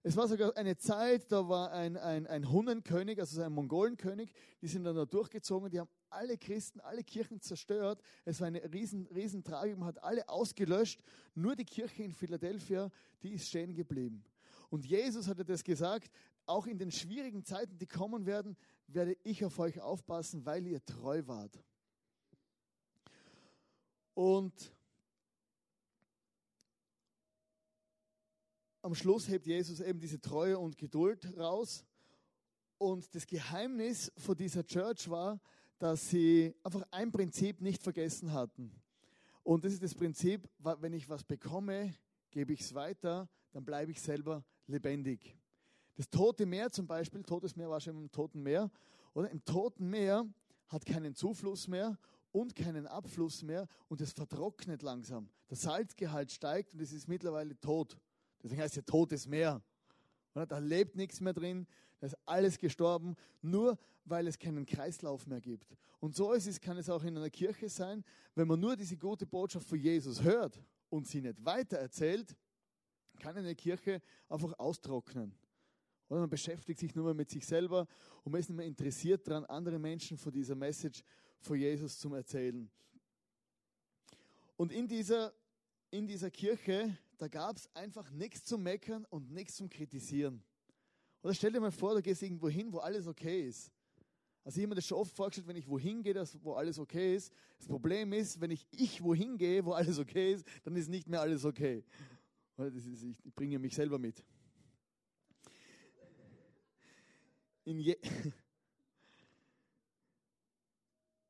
Es 0.01 0.15
war 0.15 0.29
sogar 0.29 0.55
eine 0.55 0.77
Zeit, 0.77 1.29
da 1.29 1.50
war 1.50 1.74
ein, 1.74 1.98
ein, 1.98 2.25
ein 2.25 2.50
Hunnenkönig, 2.50 3.19
also 3.19 3.41
ein 3.41 3.51
Mongolenkönig, 3.51 4.31
die 4.62 4.67
sind 4.67 4.86
dann 4.86 4.96
da 4.96 5.05
durchgezogen, 5.05 5.69
die 5.69 5.79
haben 5.79 5.89
alle 6.10 6.38
Christen, 6.38 6.79
alle 6.79 7.03
Kirchen 7.03 7.41
zerstört. 7.41 8.01
Es 8.24 8.39
war 8.39 8.48
eine 8.48 8.63
riesen, 8.72 9.08
riesen 9.08 9.43
Tragik, 9.43 9.77
man 9.77 9.89
hat 9.89 10.01
alle 10.01 10.27
ausgelöscht. 10.29 11.01
Nur 11.36 11.55
die 11.55 11.65
Kirche 11.65 12.03
in 12.03 12.13
Philadelphia, 12.13 12.89
die 13.22 13.34
ist 13.34 13.50
stehen 13.50 13.74
geblieben. 13.74 14.24
Und 14.69 14.86
Jesus 14.86 15.27
hatte 15.27 15.43
das 15.43 15.63
gesagt, 15.63 16.10
auch 16.46 16.65
in 16.65 16.77
den 16.77 16.91
schwierigen 16.91 17.43
Zeiten, 17.43 17.77
die 17.77 17.88
kommen 17.88 18.25
werden, 18.25 18.55
werde 18.88 19.17
ich 19.24 19.43
auf 19.43 19.60
euch 19.60 19.81
aufpassen, 19.81 20.46
weil 20.46 20.65
ihr 20.65 20.84
treu 20.86 21.22
wart. 21.25 21.62
Und 24.19 24.73
am 28.81 28.93
Schluss 28.93 29.29
hebt 29.29 29.47
Jesus 29.47 29.79
eben 29.79 30.01
diese 30.01 30.19
Treue 30.19 30.59
und 30.59 30.77
Geduld 30.77 31.38
raus. 31.38 31.85
Und 32.77 33.15
das 33.15 33.25
Geheimnis 33.25 34.11
von 34.17 34.35
dieser 34.35 34.65
Church 34.65 35.09
war, 35.09 35.39
dass 35.77 36.09
sie 36.09 36.53
einfach 36.63 36.85
ein 36.91 37.13
Prinzip 37.13 37.61
nicht 37.61 37.81
vergessen 37.81 38.33
hatten. 38.33 38.73
Und 39.41 39.63
das 39.63 39.71
ist 39.71 39.83
das 39.83 39.95
Prinzip, 39.95 40.49
wenn 40.57 40.91
ich 40.91 41.07
was 41.07 41.23
bekomme, 41.23 41.95
gebe 42.29 42.51
ich 42.51 42.59
es 42.59 42.73
weiter, 42.73 43.29
dann 43.53 43.63
bleibe 43.63 43.91
ich 43.91 44.01
selber 44.01 44.43
lebendig. 44.67 45.38
Das 45.95 46.09
Tote 46.09 46.45
Meer 46.45 46.69
zum 46.71 46.88
Beispiel, 46.88 47.23
Totes 47.23 47.55
Meer 47.55 47.69
war 47.69 47.79
schon 47.79 47.95
im 47.95 48.11
Toten 48.11 48.43
Meer, 48.43 48.69
oder? 49.13 49.29
Im 49.29 49.45
Toten 49.45 49.89
Meer 49.89 50.27
hat 50.67 50.85
keinen 50.85 51.15
Zufluss 51.15 51.69
mehr 51.69 51.97
und 52.31 52.55
keinen 52.55 52.88
Abfluss 52.88 53.41
mehr 53.41 53.67
und 53.88 54.01
es 54.01 54.12
vertrocknet 54.12 54.81
langsam. 54.81 55.29
Der 55.50 55.57
Salzgehalt 55.57 56.31
steigt 56.31 56.74
und 56.74 56.81
es 56.81 56.93
ist 56.93 57.07
mittlerweile 57.07 57.59
tot. 57.59 57.98
Deswegen 58.41 58.62
heißt 58.62 58.74
es 58.74 58.77
ja 58.77 58.81
Totes 58.83 59.27
Meer. 59.27 59.62
Da 60.33 60.59
lebt 60.59 60.95
nichts 60.95 61.19
mehr 61.19 61.33
drin, 61.33 61.67
da 62.00 62.07
ist 62.07 62.17
alles 62.25 62.57
gestorben, 62.57 63.15
nur 63.41 63.77
weil 64.05 64.27
es 64.27 64.38
keinen 64.38 64.65
Kreislauf 64.65 65.27
mehr 65.27 65.41
gibt. 65.41 65.75
Und 66.00 66.15
so 66.15 66.31
ist 66.33 66.48
es, 66.48 66.62
kann 66.62 66.77
es 66.77 66.89
auch 66.89 67.03
in 67.03 67.17
einer 67.17 67.29
Kirche 67.29 67.67
sein, 67.67 68.05
wenn 68.36 68.48
man 68.48 68.59
nur 68.59 68.75
diese 68.75 68.95
gute 68.95 69.25
Botschaft 69.25 69.67
von 69.67 69.77
Jesus 69.77 70.24
hört 70.24 70.62
und 70.89 71.07
sie 71.07 71.21
nicht 71.21 71.43
weitererzählt, 71.43 72.36
kann 73.19 73.36
eine 73.36 73.55
Kirche 73.55 74.01
einfach 74.29 74.57
austrocknen. 74.57 75.36
Oder 76.07 76.21
man 76.21 76.29
beschäftigt 76.29 76.79
sich 76.79 76.95
nur 76.95 77.05
mehr 77.05 77.13
mit 77.13 77.29
sich 77.29 77.45
selber 77.45 77.86
und 78.24 78.31
man 78.31 78.39
ist 78.39 78.50
nicht 78.50 78.57
mehr 78.57 78.65
interessiert 78.65 79.27
daran, 79.27 79.45
andere 79.45 79.77
Menschen 79.77 80.17
von 80.17 80.31
dieser 80.31 80.55
Message 80.55 81.03
von 81.39 81.58
Jesus 81.58 82.00
zu 82.00 82.13
erzählen. 82.13 82.69
Und 84.58 84.72
in 84.72 84.88
dieser, 84.88 85.34
in 85.91 86.08
dieser 86.08 86.29
Kirche 86.29 86.98
da 87.19 87.27
gab 87.27 87.58
es 87.58 87.69
einfach 87.75 88.10
nichts 88.12 88.46
zum 88.46 88.63
Meckern 88.63 89.05
und 89.10 89.29
nichts 89.29 89.55
zum 89.58 89.69
Kritisieren. 89.69 90.41
Oder 91.22 91.34
stell 91.34 91.51
dir 91.51 91.60
mal 91.60 91.72
vor, 91.72 91.93
du 91.93 92.01
gehst 92.01 92.24
irgendwo 92.24 92.48
hin, 92.48 92.72
wo 92.72 92.77
alles 92.77 93.08
okay 93.08 93.46
ist. 93.46 93.74
Also 94.46 94.58
ich 94.58 94.63
habe 94.63 94.69
mir 94.69 94.75
das 94.75 94.86
schon 94.86 94.98
oft 94.98 95.13
vorgestellt, 95.13 95.46
wenn 95.48 95.58
ich 95.58 95.67
wohin 95.67 96.01
gehe, 96.01 96.13
dass, 96.13 96.41
wo 96.41 96.53
alles 96.53 96.79
okay 96.79 97.15
ist. 97.15 97.34
Das 97.58 97.67
Problem 97.67 98.13
ist, 98.13 98.39
wenn 98.39 98.51
ich 98.51 98.65
ich 98.72 99.03
wohin 99.03 99.38
gehe, 99.38 99.65
wo 99.65 99.74
alles 99.74 100.00
okay 100.00 100.34
ist, 100.34 100.48
dann 100.63 100.77
ist 100.77 100.88
nicht 100.88 101.10
mehr 101.10 101.19
alles 101.19 101.43
okay. 101.43 101.84
Ist, 102.58 103.03
ich, 103.03 103.36
bringe 103.36 103.60
mich 103.60 103.75
selber 103.75 104.00
mit. 104.00 104.24
Je 107.65 107.98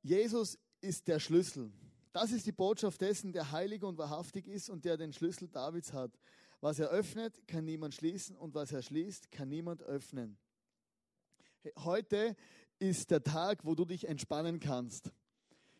Jesus 0.09 0.57
ist 0.81 1.07
der 1.07 1.19
Schlüssel. 1.19 1.71
Das 2.13 2.31
ist 2.31 2.47
die 2.47 2.51
Botschaft 2.51 2.99
dessen, 2.99 3.31
der 3.31 3.51
heilig 3.51 3.83
und 3.83 3.99
wahrhaftig 3.99 4.47
ist 4.47 4.67
und 4.67 4.83
der 4.83 4.97
den 4.97 5.13
Schlüssel 5.13 5.47
Davids 5.47 5.93
hat. 5.93 6.17
Was 6.61 6.79
er 6.79 6.89
öffnet, 6.89 7.47
kann 7.47 7.65
niemand 7.65 7.93
schließen 7.93 8.35
und 8.35 8.55
was 8.55 8.71
er 8.71 8.81
schließt, 8.81 9.29
kann 9.29 9.49
niemand 9.49 9.83
öffnen. 9.83 10.39
Heute 11.77 12.35
ist 12.79 13.11
der 13.11 13.21
Tag, 13.21 13.63
wo 13.65 13.75
du 13.75 13.85
dich 13.85 14.07
entspannen 14.07 14.59
kannst. 14.59 15.11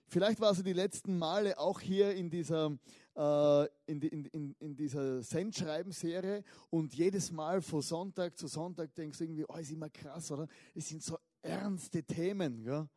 Vielleicht 0.05 0.39
warst 0.39 0.59
du 0.59 0.63
die 0.63 0.73
letzten 0.73 1.17
Male 1.17 1.57
auch 1.57 1.79
hier 1.79 2.13
in 2.13 2.29
dieser, 2.29 2.77
äh, 3.15 3.65
in, 3.87 3.99
in, 4.01 4.55
in, 4.59 4.75
dieser 4.75 5.23
Sendschreiben-Serie 5.23 6.43
und 6.69 6.93
jedes 6.93 7.31
Mal 7.31 7.63
von 7.63 7.81
Sonntag 7.81 8.37
zu 8.37 8.45
Sonntag 8.45 8.93
denkst 8.93 9.17
du 9.17 9.23
irgendwie, 9.23 9.45
oh, 9.47 9.55
ist 9.55 9.71
immer 9.71 9.89
krass, 9.89 10.31
oder? 10.31 10.47
Es 10.75 10.87
sind 10.87 11.01
so 11.01 11.17
ernste 11.41 12.03
Themen. 12.03 12.63
Gell? 12.63 12.87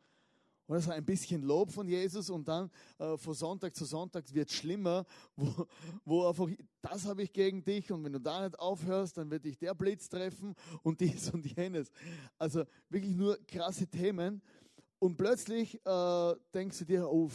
Oder 0.67 0.79
so 0.79 0.91
ein 0.91 1.03
bisschen 1.03 1.41
Lob 1.41 1.71
von 1.71 1.87
Jesus 1.87 2.29
und 2.29 2.47
dann 2.47 2.71
äh, 2.97 3.17
von 3.17 3.33
Sonntag 3.33 3.75
zu 3.75 3.83
Sonntag 3.83 4.33
wird 4.33 4.49
es 4.49 4.55
schlimmer, 4.55 5.05
wo, 5.35 5.67
wo 6.05 6.27
einfach, 6.27 6.47
das 6.81 7.05
habe 7.05 7.23
ich 7.23 7.33
gegen 7.33 7.63
dich 7.63 7.91
und 7.91 8.03
wenn 8.03 8.13
du 8.13 8.19
da 8.19 8.43
nicht 8.43 8.57
aufhörst, 8.57 9.17
dann 9.17 9.29
wird 9.29 9.43
dich 9.43 9.57
der 9.57 9.73
Blitz 9.73 10.07
treffen 10.07 10.55
und 10.83 11.01
dies 11.01 11.29
und 11.31 11.45
jenes. 11.45 11.91
Also 12.37 12.63
wirklich 12.89 13.15
nur 13.15 13.37
krasse 13.45 13.87
Themen. 13.87 14.41
Und 14.99 15.17
plötzlich 15.17 15.85
äh, 15.85 16.35
denkst 16.53 16.79
du 16.79 16.85
dir, 16.85 17.11
oh, 17.11 17.29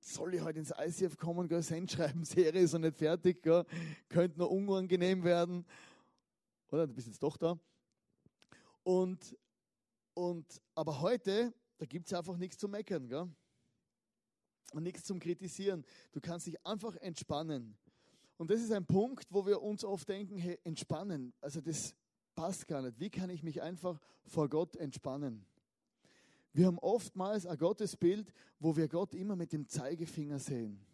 soll 0.00 0.34
ich 0.34 0.42
heute 0.42 0.58
ins 0.58 0.72
ICF 0.76 1.16
kommen, 1.16 1.46
gell, 1.46 1.62
schreiben, 1.62 2.24
Serie 2.24 2.60
ist 2.60 2.72
noch 2.72 2.80
nicht 2.80 2.96
fertig, 2.96 3.40
gell, 3.40 3.64
könnte 4.08 4.36
noch 4.36 4.50
unangenehm 4.50 5.22
werden. 5.22 5.64
Oder, 6.72 6.88
du 6.88 6.94
bist 6.94 7.06
jetzt 7.06 7.22
doch 7.22 7.36
da. 7.36 7.56
Und, 8.82 9.36
und, 10.14 10.60
aber 10.74 11.00
heute 11.00 11.52
da 11.78 11.86
gibt 11.86 12.06
es 12.06 12.12
einfach 12.12 12.36
nichts 12.36 12.58
zu 12.58 12.68
meckern, 12.68 13.08
gell? 13.08 13.28
Und 14.72 14.82
nichts 14.82 15.04
zum 15.04 15.18
Kritisieren. 15.18 15.84
Du 16.12 16.20
kannst 16.20 16.46
dich 16.46 16.64
einfach 16.66 16.94
entspannen. 16.96 17.78
Und 18.36 18.50
das 18.50 18.60
ist 18.60 18.70
ein 18.70 18.84
Punkt, 18.84 19.26
wo 19.30 19.46
wir 19.46 19.62
uns 19.62 19.82
oft 19.82 20.08
denken, 20.08 20.36
hey, 20.36 20.58
entspannen. 20.62 21.32
Also 21.40 21.60
das 21.60 21.94
passt 22.34 22.68
gar 22.68 22.82
nicht. 22.82 23.00
Wie 23.00 23.10
kann 23.10 23.30
ich 23.30 23.42
mich 23.42 23.62
einfach 23.62 23.98
vor 24.26 24.48
Gott 24.48 24.76
entspannen? 24.76 25.46
Wir 26.52 26.66
haben 26.66 26.78
oftmals 26.78 27.46
ein 27.46 27.56
Gottesbild, 27.56 28.32
wo 28.58 28.76
wir 28.76 28.88
Gott 28.88 29.14
immer 29.14 29.36
mit 29.36 29.52
dem 29.52 29.66
Zeigefinger 29.66 30.38
sehen. 30.38 30.84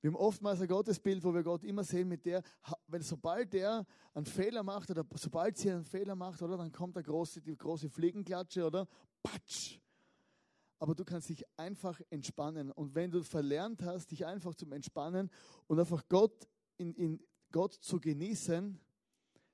Wir 0.00 0.08
haben 0.08 0.16
oftmals 0.16 0.60
ein 0.60 0.68
Gottesbild, 0.68 1.22
wo 1.24 1.34
wir 1.34 1.42
Gott 1.42 1.62
immer 1.62 1.84
sehen 1.84 2.08
mit 2.08 2.24
der, 2.24 2.42
wenn 2.86 3.02
sobald 3.02 3.52
der 3.52 3.86
einen 4.14 4.24
Fehler 4.24 4.62
macht 4.62 4.90
oder 4.90 5.04
sobald 5.14 5.58
sie 5.58 5.70
einen 5.70 5.84
Fehler 5.84 6.14
macht, 6.14 6.40
oder 6.40 6.56
dann 6.56 6.72
kommt 6.72 6.96
der 6.96 7.02
große, 7.02 7.42
die 7.42 7.56
große 7.56 7.90
Fliegenklatsche 7.90 8.64
oder 8.64 8.88
patsch. 9.22 9.78
Aber 10.80 10.94
du 10.94 11.04
kannst 11.04 11.28
dich 11.28 11.44
einfach 11.58 12.00
entspannen. 12.08 12.72
Und 12.72 12.94
wenn 12.94 13.10
du 13.10 13.22
verlernt 13.22 13.82
hast, 13.82 14.10
dich 14.10 14.24
einfach 14.24 14.54
zum 14.54 14.72
Entspannen 14.72 15.30
und 15.66 15.78
einfach 15.78 16.08
Gott 16.08 16.48
in, 16.78 16.94
in 16.94 17.20
Gott 17.52 17.74
zu 17.74 18.00
genießen, 18.00 18.80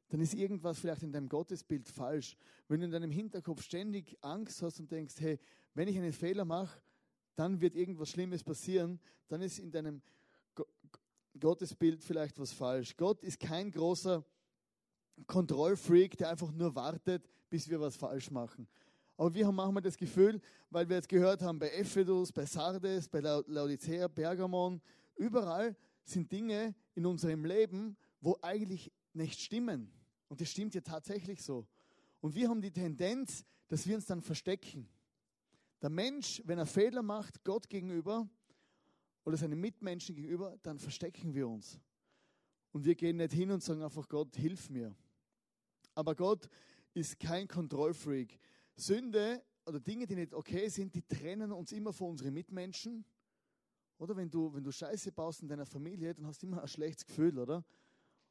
dann 0.09 0.21
ist 0.21 0.35
irgendwas 0.35 0.79
vielleicht 0.79 1.03
in 1.03 1.11
deinem 1.11 1.29
Gottesbild 1.29 1.89
falsch. 1.89 2.37
Wenn 2.69 2.79
du 2.79 2.87
in 2.87 2.93
deinem 2.93 3.11
Hinterkopf 3.11 3.63
ständig 3.63 4.17
Angst 4.21 4.63
hast 4.63 4.79
und 4.79 4.93
denkst, 4.93 5.17
hey, 5.19 5.41
wenn 5.75 5.89
ich 5.89 5.99
einen 5.99 6.13
Fehler 6.13 6.45
mache, 6.45 6.81
dann 7.35 7.61
wird 7.61 7.75
irgendwas 7.75 8.11
Schlimmes 8.11 8.45
passieren, 8.45 9.01
dann 9.27 9.43
ist 9.43 9.59
in 9.59 9.73
deinem 9.73 10.03
Gottesbild 11.41 12.05
vielleicht 12.05 12.39
was 12.39 12.53
falsch. 12.53 12.97
Gott 12.97 13.25
ist 13.25 13.41
kein 13.41 13.73
großer 13.73 14.25
Kontrollfreak, 15.27 16.17
der 16.19 16.31
einfach 16.31 16.53
nur 16.53 16.77
wartet, 16.77 17.29
bis 17.51 17.69
wir 17.69 17.81
was 17.81 17.97
falsch 17.97 18.31
machen. 18.31 18.69
Aber 19.17 19.35
wir 19.35 19.47
haben 19.47 19.55
manchmal 19.55 19.83
das 19.83 19.97
Gefühl, 19.97 20.41
weil 20.71 20.89
wir 20.89 20.97
jetzt 20.97 21.09
gehört 21.09 21.43
haben, 21.43 21.59
bei 21.59 21.71
Ephesus, 21.71 22.33
bei 22.33 22.45
Sardes, 22.45 23.09
bei 23.09 23.21
Laodicea, 23.21 24.09
Pergamon, 24.09 24.81
überall 25.17 25.75
sind 26.05 26.31
Dinge 26.31 26.75
in 26.95 27.07
unserem 27.07 27.45
Leben, 27.45 27.97
wo 28.21 28.39
eigentlich 28.43 28.93
nicht 29.13 29.41
stimmen. 29.41 29.91
Und 30.29 30.41
das 30.41 30.51
stimmt 30.51 30.75
ja 30.75 30.81
tatsächlich 30.81 31.43
so. 31.43 31.67
Und 32.21 32.35
wir 32.35 32.49
haben 32.49 32.61
die 32.61 32.71
Tendenz, 32.71 33.45
dass 33.69 33.87
wir 33.87 33.97
uns 33.97 34.07
dann 34.07 34.21
verstecken. 34.21 34.89
Der 35.81 35.91
Mensch, 35.91 36.43
wenn 36.45 36.59
er 36.59 36.67
Fehler 36.67 37.03
macht, 37.03 37.43
Gott 37.45 37.69
gegenüber 37.69 38.29
oder 39.25 39.37
seinen 39.37 39.61
Mitmenschen 39.61 40.15
gegenüber, 40.15 40.57
dann 40.63 40.79
verstecken 40.79 41.35
wir 41.35 41.49
uns. 41.49 41.79
Und 42.73 42.85
wir 42.85 42.95
gehen 42.95 43.17
nicht 43.17 43.33
hin 43.33 43.51
und 43.51 43.63
sagen 43.63 43.83
einfach, 43.83 44.09
Gott, 44.09 44.37
hilf 44.37 44.71
mir. 44.71 44.95
Aber 45.95 46.15
Gott 46.15 46.49
ist 46.95 47.19
kein 47.19 47.49
Kontrollfreak. 47.49 48.39
Sünde 48.77 49.43
oder 49.65 49.81
Dinge, 49.81 50.07
die 50.07 50.15
nicht 50.15 50.35
okay 50.35 50.69
sind, 50.69 50.95
die 50.95 51.03
trennen 51.03 51.51
uns 51.53 51.73
immer 51.73 51.93
von 51.93 52.11
unseren 52.11 52.33
Mitmenschen. 52.33 53.05
Oder 53.99 54.17
wenn 54.17 54.31
du, 54.31 54.53
wenn 54.55 54.63
du 54.63 54.71
Scheiße 54.71 55.11
baust 55.13 55.43
in 55.43 55.49
deiner 55.49 55.67
Familie, 55.67 56.15
dann 56.15 56.27
hast 56.27 56.43
du 56.43 56.47
immer 56.47 56.63
ein 56.63 56.69
schlechtes 56.69 57.07
Gefühl, 57.07 57.39
oder? 57.39 57.65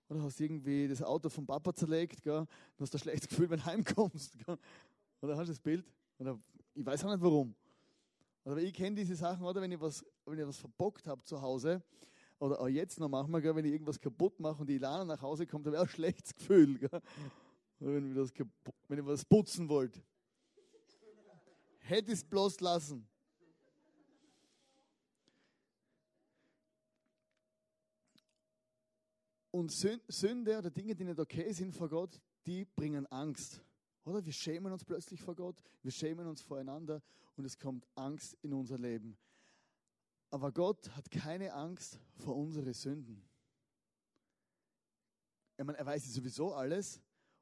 Oder 0.07 0.21
hast 0.21 0.39
irgendwie 0.39 0.87
das 0.87 1.01
Auto 1.01 1.29
vom 1.29 1.45
Papa 1.45 1.73
zerlegt, 1.73 2.21
gell? 2.21 2.33
dann 2.33 2.47
hast 2.79 2.93
du 2.93 2.97
ein 2.97 3.01
schlechtes 3.01 3.27
Gefühl, 3.27 3.49
wenn 3.49 3.59
du 3.59 3.65
heimkommst. 3.65 4.37
Gell? 4.45 4.57
Oder 5.21 5.35
hast 5.35 5.47
du 5.47 5.51
das 5.53 5.59
Bild? 5.59 5.83
Oder 6.19 6.39
ich 6.75 6.85
weiß 6.85 7.03
auch 7.05 7.11
nicht 7.11 7.23
warum. 7.23 7.55
Aber 8.43 8.61
ich 8.61 8.73
kenne 8.73 8.95
diese 8.95 9.15
Sachen, 9.15 9.43
oder 9.43 9.59
wenn 9.61 9.71
ich 9.71 9.81
was, 9.81 10.05
wenn 10.25 10.37
ich 10.37 10.45
was 10.45 10.57
verbockt 10.57 11.07
habe 11.07 11.23
zu 11.23 11.41
Hause, 11.41 11.83
oder 12.37 12.59
auch 12.61 12.67
jetzt 12.67 12.99
noch 12.99 13.09
manchmal, 13.09 13.41
gell, 13.41 13.55
wenn 13.55 13.65
ich 13.65 13.71
irgendwas 13.71 13.99
kaputt 13.99 14.39
mache 14.39 14.61
und 14.61 14.69
die 14.69 14.75
Ilana 14.75 15.05
nach 15.05 15.21
Hause 15.21 15.47
kommt, 15.47 15.65
ich 15.65 15.75
auch 15.75 15.81
ein 15.81 15.87
schlechtes 15.87 16.35
Gefühl. 16.35 16.77
Gell? 16.77 17.01
Wenn, 17.79 18.11
ich 18.11 18.15
das, 18.15 18.31
wenn 18.87 18.99
ich 18.99 19.05
was 19.05 19.25
putzen 19.25 19.67
wollte. 19.67 20.01
Hätte 21.88 22.13
es 22.13 22.24
bloß 22.24 22.62
lassen. 22.62 23.08
Und 29.51 29.72
Sünde 29.72 30.58
oder 30.58 30.72
Dinge, 30.72 30.96
die 30.96 31.04
nicht 31.04 31.20
okay 31.20 31.51
sind 31.51 31.75
vor 31.75 31.88
Gott, 31.88 32.20
die 32.48 32.65
bringen 32.65 33.06
Angst. 33.12 33.63
Oder 34.04 34.25
wir 34.25 34.34
schämen 34.34 34.74
uns 34.74 34.84
plötzlich 34.84 35.22
vor 35.22 35.36
Gott, 35.36 35.62
wir 35.84 35.92
schämen 35.92 36.25
uns 36.25 36.42
voreinander 36.42 37.04
und 37.36 37.46
es 37.46 37.58
kommt 37.58 37.88
Angst 37.94 38.36
in 38.42 38.51
unser 38.54 38.80
Leben. 38.80 39.15
Aber 40.32 40.51
Gott 40.51 40.89
hat 40.96 41.12
keine 41.12 41.54
Angst 41.54 42.00
vor 42.15 42.36
unsere 42.36 42.74
Sünden. 42.74 43.24
Ich 45.56 45.63
meine, 45.63 45.77
er 45.77 45.86
weiß 45.86 46.04
sowieso 46.12 46.51
alles 46.51 47.00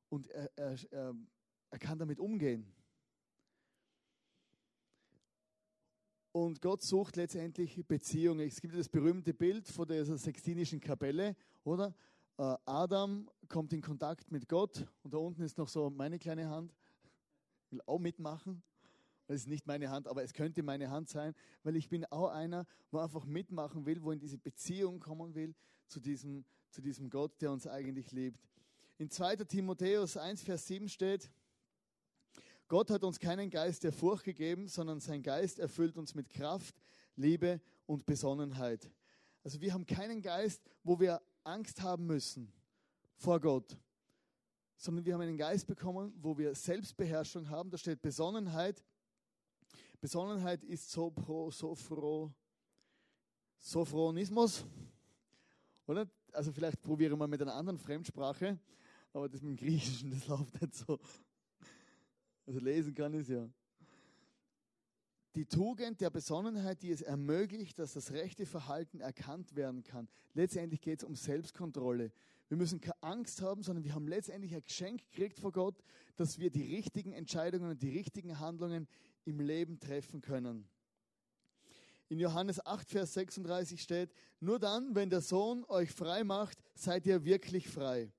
und 0.10 0.28
er, 0.28 0.52
er, 0.58 1.16
er 1.70 1.80
kann 1.80 1.98
damit 1.98 2.20
umgehen. 2.20 2.72
Und 6.34 6.62
Gott 6.62 6.82
sucht 6.82 7.16
letztendlich 7.16 7.86
Beziehungen. 7.86 8.48
Es 8.48 8.60
gibt 8.60 8.75
das 8.75 8.90
berühmte 8.90 9.36
Bild 9.36 9.68
von 9.68 9.88
der 9.88 10.03
Sextinischen 10.03 10.79
Kapelle, 10.79 11.36
oder? 11.64 11.94
Äh, 12.40 12.55
Adam 12.66 13.29
kommt 13.48 13.72
in 13.72 13.84
Kontakt 13.84 14.31
mit 14.31 14.50
Gott 14.50 14.84
und 15.03 15.14
da 15.14 15.20
unten 15.20 15.44
ist 15.44 15.60
noch 15.60 15.68
so 15.68 15.92
meine 15.92 16.18
kleine 16.18 16.50
Hand. 16.50 16.74
Ich 17.66 17.72
will 17.74 17.81
auch 17.86 18.00
mitmachen. 18.00 18.64
Das 19.27 19.42
ist 19.42 19.48
nicht 19.48 19.68
meine 19.68 19.92
Hand, 19.92 20.07
aber 20.07 20.24
es 20.24 20.34
könnte 20.34 20.64
meine 20.64 20.90
Hand 20.90 21.07
sein, 21.07 21.36
weil 21.62 21.75
ich 21.75 21.88
bin 21.88 22.03
auch 22.05 22.31
einer, 22.31 22.66
wo 22.90 22.98
einfach 22.98 23.25
mitmachen 23.25 23.86
will, 23.86 24.01
wo 24.01 24.12
in 24.12 24.18
diese 24.20 24.40
Beziehung 24.40 25.00
kommen 25.00 25.36
will 25.36 25.53
zu 25.86 26.00
diesem, 26.00 26.46
zu 26.72 26.81
diesem 26.81 27.12
Gott, 27.12 27.40
der 27.44 27.51
uns 27.51 27.68
eigentlich 27.68 28.12
liebt. 28.12 28.40
In 28.98 29.12
2. 29.12 29.36
Timotheus 29.36 30.18
1, 30.18 30.42
Vers 30.42 30.66
7 30.66 30.90
steht, 30.90 31.29
Gott 32.68 32.90
hat 32.90 33.04
uns 33.04 33.20
keinen 33.20 33.50
Geist 33.50 33.84
der 33.84 33.92
Furcht 33.92 34.24
gegeben, 34.24 34.68
sondern 34.68 35.00
sein 35.00 35.22
Geist 35.22 35.60
erfüllt 35.60 35.98
uns 35.98 36.16
mit 36.16 36.30
Kraft, 36.30 36.76
Liebe 37.16 37.62
und 37.86 38.06
Besonnenheit. 38.06 38.90
Also 39.44 39.60
wir 39.62 39.74
haben 39.74 39.86
keinen 39.86 40.22
Geist, 40.22 40.62
wo 40.84 41.00
wir 41.00 41.22
Angst 41.44 41.82
haben 41.82 42.06
müssen 42.06 42.52
vor 43.16 43.40
Gott, 43.40 43.78
sondern 44.78 45.06
wir 45.06 45.14
haben 45.14 45.22
einen 45.22 45.38
Geist 45.38 45.68
bekommen, 45.68 46.14
wo 46.18 46.38
wir 46.38 46.56
Selbstbeherrschung 46.56 47.50
haben. 47.50 47.70
Da 47.70 47.78
steht 47.78 48.02
Besonnenheit. 48.02 48.84
Besonnenheit 50.00 50.64
ist 50.64 50.92
Sopro, 50.92 51.52
Sophro, 51.52 52.34
Sophronismus. 53.58 54.66
Oder? 55.88 56.10
Also 56.32 56.52
vielleicht 56.52 56.82
probiere 56.82 57.16
mal 57.16 57.28
mit 57.28 57.42
einer 57.42 57.54
anderen 57.54 57.78
Fremdsprache, 57.78 58.60
aber 59.14 59.30
das 59.30 59.42
mit 59.42 59.52
dem 59.52 59.66
Griechischen, 59.66 60.12
das 60.12 60.28
läuft 60.28 60.62
nicht 60.62 60.76
so. 60.76 61.00
Also 62.46 62.60
lesen 62.60 62.94
kann 62.94 63.14
ich 63.14 63.22
es 63.22 63.29
ja. 63.29 63.50
Die 65.36 65.46
Tugend 65.46 66.00
der 66.00 66.12
Besonnenheit, 66.12 66.84
die 66.84 66.92
es 66.92 67.01
ermöglicht, 67.01 67.79
dass 67.79 67.94
das 67.94 68.12
rechte 68.12 68.46
Verhalten 68.46 69.00
erkannt 69.00 69.56
werden 69.56 69.84
kann. 69.84 70.08
Letztendlich 70.36 70.79
geht 70.82 71.00
es 71.00 71.03
um 71.03 71.16
Selbstkontrolle. 71.16 72.12
Wir 72.50 72.58
müssen 72.58 72.79
keine 72.79 73.01
Angst 73.01 73.42
haben, 73.42 73.64
sondern 73.64 73.84
wir 73.84 73.96
haben 73.96 74.08
letztendlich 74.08 74.53
ein 74.53 74.64
Geschenk 74.64 75.01
gekriegt 75.10 75.40
vor 75.40 75.51
Gott, 75.51 75.82
dass 76.18 76.38
wir 76.38 76.51
die 76.51 76.75
richtigen 76.75 77.14
Entscheidungen 77.14 77.72
und 77.72 77.82
die 77.82 77.90
richtigen 77.90 78.40
Handlungen 78.40 78.88
im 79.25 79.40
Leben 79.40 79.79
treffen 79.79 80.22
können. 80.22 80.68
In 82.10 82.20
Johannes 82.20 82.64
8, 82.64 82.92
Vers 82.92 83.14
36 83.16 83.82
steht, 83.82 84.14
nur 84.40 84.60
dann, 84.60 84.94
wenn 84.94 85.10
der 85.10 85.22
Sohn 85.22 85.66
euch 85.68 85.92
frei 85.92 86.24
macht, 86.24 86.60
seid 86.75 87.08
ihr 87.08 87.25
wirklich 87.25 87.68
frei. 87.68 88.12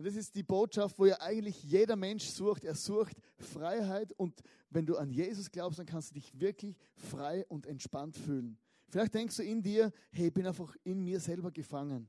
Und 0.00 0.06
das 0.06 0.16
ist 0.16 0.34
die 0.34 0.42
Botschaft, 0.42 0.98
wo 0.98 1.04
ja 1.04 1.20
eigentlich 1.20 1.62
jeder 1.62 1.94
Mensch 1.94 2.24
sucht. 2.24 2.64
Er 2.64 2.74
sucht 2.74 3.20
Freiheit 3.36 4.14
und 4.14 4.42
wenn 4.70 4.86
du 4.86 4.96
an 4.96 5.10
Jesus 5.10 5.50
glaubst, 5.50 5.78
dann 5.78 5.84
kannst 5.84 6.08
du 6.08 6.14
dich 6.14 6.40
wirklich 6.40 6.74
frei 6.96 7.44
und 7.48 7.66
entspannt 7.66 8.16
fühlen. 8.16 8.56
Vielleicht 8.88 9.12
denkst 9.12 9.36
du 9.36 9.42
in 9.42 9.60
dir, 9.60 9.92
hey, 10.10 10.28
ich 10.28 10.32
bin 10.32 10.46
einfach 10.46 10.74
in 10.84 11.04
mir 11.04 11.20
selber 11.20 11.50
gefangen. 11.50 12.08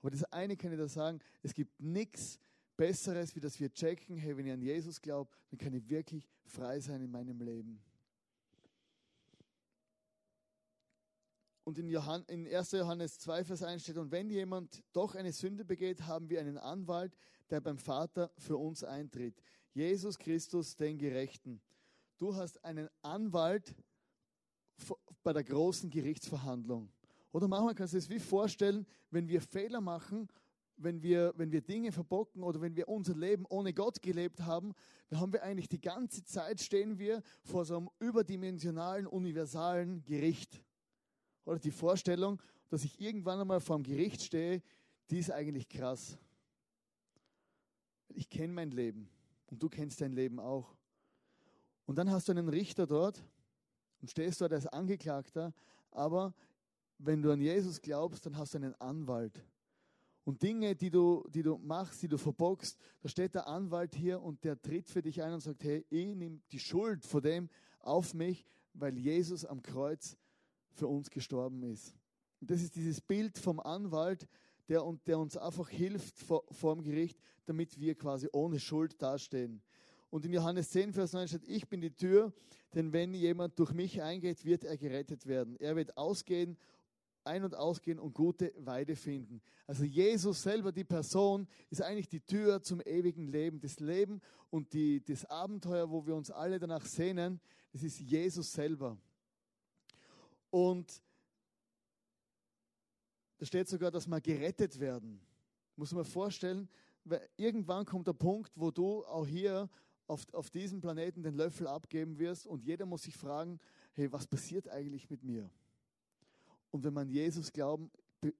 Aber 0.00 0.10
das 0.10 0.24
eine 0.24 0.56
kann 0.56 0.72
ich 0.72 0.78
dir 0.78 0.88
sagen, 0.88 1.20
es 1.40 1.54
gibt 1.54 1.80
nichts 1.80 2.40
Besseres, 2.76 3.32
wie 3.36 3.40
dass 3.40 3.60
wir 3.60 3.72
checken, 3.72 4.16
hey, 4.16 4.36
wenn 4.36 4.46
ich 4.46 4.52
an 4.54 4.60
Jesus 4.60 5.00
glaube, 5.00 5.30
dann 5.50 5.58
kann 5.58 5.74
ich 5.74 5.88
wirklich 5.88 6.28
frei 6.46 6.80
sein 6.80 7.00
in 7.00 7.12
meinem 7.12 7.40
Leben. 7.40 7.80
Und 11.68 11.76
in, 11.76 11.90
Johann, 11.90 12.24
in 12.28 12.46
1. 12.46 12.72
Johannes 12.72 13.18
2, 13.18 13.44
Vers 13.44 13.62
1 13.62 13.82
steht, 13.82 13.98
und 13.98 14.10
wenn 14.10 14.30
jemand 14.30 14.82
doch 14.94 15.14
eine 15.14 15.32
Sünde 15.32 15.66
begeht, 15.66 16.00
haben 16.06 16.30
wir 16.30 16.40
einen 16.40 16.56
Anwalt, 16.56 17.14
der 17.50 17.60
beim 17.60 17.76
Vater 17.76 18.32
für 18.38 18.56
uns 18.56 18.82
eintritt. 18.82 19.42
Jesus 19.74 20.18
Christus, 20.18 20.76
den 20.76 20.96
Gerechten. 20.96 21.60
Du 22.16 22.34
hast 22.34 22.64
einen 22.64 22.88
Anwalt 23.02 23.74
bei 25.22 25.34
der 25.34 25.44
großen 25.44 25.90
Gerichtsverhandlung. 25.90 26.90
Oder 27.32 27.48
manchmal 27.48 27.74
kannst 27.74 27.92
du 27.92 27.98
es 27.98 28.08
wie 28.08 28.18
vorstellen, 28.18 28.86
wenn 29.10 29.28
wir 29.28 29.42
Fehler 29.42 29.82
machen, 29.82 30.26
wenn 30.78 31.02
wir, 31.02 31.34
wenn 31.36 31.52
wir 31.52 31.60
Dinge 31.60 31.92
verbocken 31.92 32.44
oder 32.44 32.62
wenn 32.62 32.76
wir 32.76 32.88
unser 32.88 33.14
Leben 33.14 33.44
ohne 33.50 33.74
Gott 33.74 34.00
gelebt 34.00 34.40
haben, 34.40 34.72
dann 35.10 35.20
haben 35.20 35.34
wir 35.34 35.42
eigentlich 35.42 35.68
die 35.68 35.82
ganze 35.82 36.24
Zeit 36.24 36.62
stehen 36.62 36.98
wir 36.98 37.22
vor 37.42 37.66
so 37.66 37.76
einem 37.76 37.90
überdimensionalen, 37.98 39.06
universalen 39.06 40.02
Gericht. 40.06 40.62
Oder 41.48 41.58
die 41.58 41.70
Vorstellung, 41.70 42.38
dass 42.68 42.84
ich 42.84 43.00
irgendwann 43.00 43.40
einmal 43.40 43.60
vor 43.60 43.76
dem 43.76 43.82
Gericht 43.82 44.20
stehe, 44.20 44.62
die 45.08 45.18
ist 45.18 45.30
eigentlich 45.30 45.66
krass. 45.66 46.18
Ich 48.10 48.28
kenne 48.28 48.52
mein 48.52 48.70
Leben 48.70 49.08
und 49.46 49.62
du 49.62 49.70
kennst 49.70 50.02
dein 50.02 50.12
Leben 50.12 50.40
auch. 50.40 50.76
Und 51.86 51.96
dann 51.96 52.10
hast 52.10 52.28
du 52.28 52.32
einen 52.32 52.50
Richter 52.50 52.86
dort 52.86 53.24
und 54.02 54.10
stehst 54.10 54.42
dort 54.42 54.52
als 54.52 54.66
Angeklagter, 54.66 55.54
aber 55.90 56.34
wenn 56.98 57.22
du 57.22 57.32
an 57.32 57.40
Jesus 57.40 57.80
glaubst, 57.80 58.26
dann 58.26 58.36
hast 58.36 58.52
du 58.52 58.58
einen 58.58 58.74
Anwalt. 58.74 59.42
Und 60.24 60.42
Dinge, 60.42 60.76
die 60.76 60.90
du, 60.90 61.24
die 61.30 61.42
du 61.42 61.56
machst, 61.56 62.02
die 62.02 62.08
du 62.08 62.18
verbockst, 62.18 62.78
da 63.00 63.08
steht 63.08 63.34
der 63.34 63.46
Anwalt 63.46 63.94
hier 63.94 64.20
und 64.20 64.44
der 64.44 64.60
tritt 64.60 64.86
für 64.90 65.00
dich 65.00 65.22
ein 65.22 65.32
und 65.32 65.40
sagt, 65.40 65.64
hey, 65.64 65.86
ich 65.88 66.14
nehme 66.14 66.40
die 66.52 66.60
Schuld 66.60 67.06
vor 67.06 67.22
dem 67.22 67.48
auf 67.78 68.12
mich, 68.12 68.44
weil 68.74 68.98
Jesus 68.98 69.46
am 69.46 69.62
Kreuz 69.62 70.18
für 70.78 70.86
uns 70.86 71.10
gestorben 71.10 71.62
ist. 71.62 71.94
Und 72.40 72.50
das 72.50 72.62
ist 72.62 72.76
dieses 72.76 73.00
Bild 73.00 73.36
vom 73.36 73.60
Anwalt, 73.60 74.28
der, 74.68 74.82
der 75.06 75.18
uns 75.18 75.36
einfach 75.36 75.68
hilft 75.68 76.18
vor, 76.18 76.44
vor 76.50 76.74
dem 76.74 76.84
Gericht, 76.84 77.18
damit 77.46 77.78
wir 77.78 77.94
quasi 77.94 78.28
ohne 78.32 78.60
Schuld 78.60 79.00
dastehen. 79.00 79.62
Und 80.10 80.24
in 80.24 80.32
Johannes 80.32 80.70
10, 80.70 80.92
Vers 80.92 81.12
9 81.12 81.28
steht, 81.28 81.48
ich 81.48 81.68
bin 81.68 81.80
die 81.80 81.94
Tür, 81.94 82.32
denn 82.74 82.92
wenn 82.92 83.12
jemand 83.14 83.58
durch 83.58 83.72
mich 83.72 84.00
eingeht, 84.02 84.44
wird 84.44 84.64
er 84.64 84.76
gerettet 84.76 85.26
werden. 85.26 85.56
Er 85.58 85.76
wird 85.76 85.96
ausgehen, 85.96 86.56
ein- 87.24 87.44
und 87.44 87.54
ausgehen 87.54 87.98
und 87.98 88.14
gute 88.14 88.52
Weide 88.58 88.96
finden. 88.96 89.42
Also 89.66 89.84
Jesus 89.84 90.42
selber, 90.42 90.72
die 90.72 90.84
Person, 90.84 91.46
ist 91.68 91.82
eigentlich 91.82 92.08
die 92.08 92.20
Tür 92.20 92.62
zum 92.62 92.80
ewigen 92.80 93.26
Leben. 93.26 93.60
Das 93.60 93.80
Leben 93.80 94.20
und 94.50 94.72
die, 94.72 95.04
das 95.04 95.26
Abenteuer, 95.26 95.90
wo 95.90 96.06
wir 96.06 96.14
uns 96.14 96.30
alle 96.30 96.58
danach 96.58 96.86
sehnen, 96.86 97.40
das 97.72 97.82
ist 97.82 98.00
Jesus 98.00 98.50
selber. 98.50 98.96
Und 100.50 101.02
da 103.38 103.46
steht 103.46 103.68
sogar, 103.68 103.90
dass 103.90 104.06
wir 104.06 104.20
gerettet 104.20 104.78
werden. 104.80 105.20
Muss 105.76 105.92
man 105.92 106.04
vorstellen, 106.04 106.68
irgendwann 107.36 107.84
kommt 107.84 108.06
der 108.06 108.12
Punkt, 108.12 108.52
wo 108.56 108.70
du 108.70 109.04
auch 109.04 109.26
hier 109.26 109.68
auf, 110.06 110.26
auf 110.32 110.50
diesem 110.50 110.80
Planeten 110.80 111.22
den 111.22 111.34
Löffel 111.34 111.66
abgeben 111.66 112.18
wirst 112.18 112.46
und 112.46 112.64
jeder 112.64 112.86
muss 112.86 113.02
sich 113.02 113.16
fragen, 113.16 113.60
hey, 113.92 114.10
was 114.10 114.26
passiert 114.26 114.68
eigentlich 114.68 115.08
mit 115.10 115.22
mir? 115.22 115.48
Und 116.70 116.84
wenn 116.84 116.94
man 116.94 117.08
Jesus 117.08 117.52
glauben, 117.52 117.90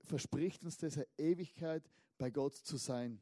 verspricht 0.01 0.65
uns 0.65 0.83
eine 0.83 1.07
Ewigkeit 1.17 1.89
bei 2.17 2.31
Gott 2.31 2.55
zu 2.55 2.77
sein. 2.77 3.21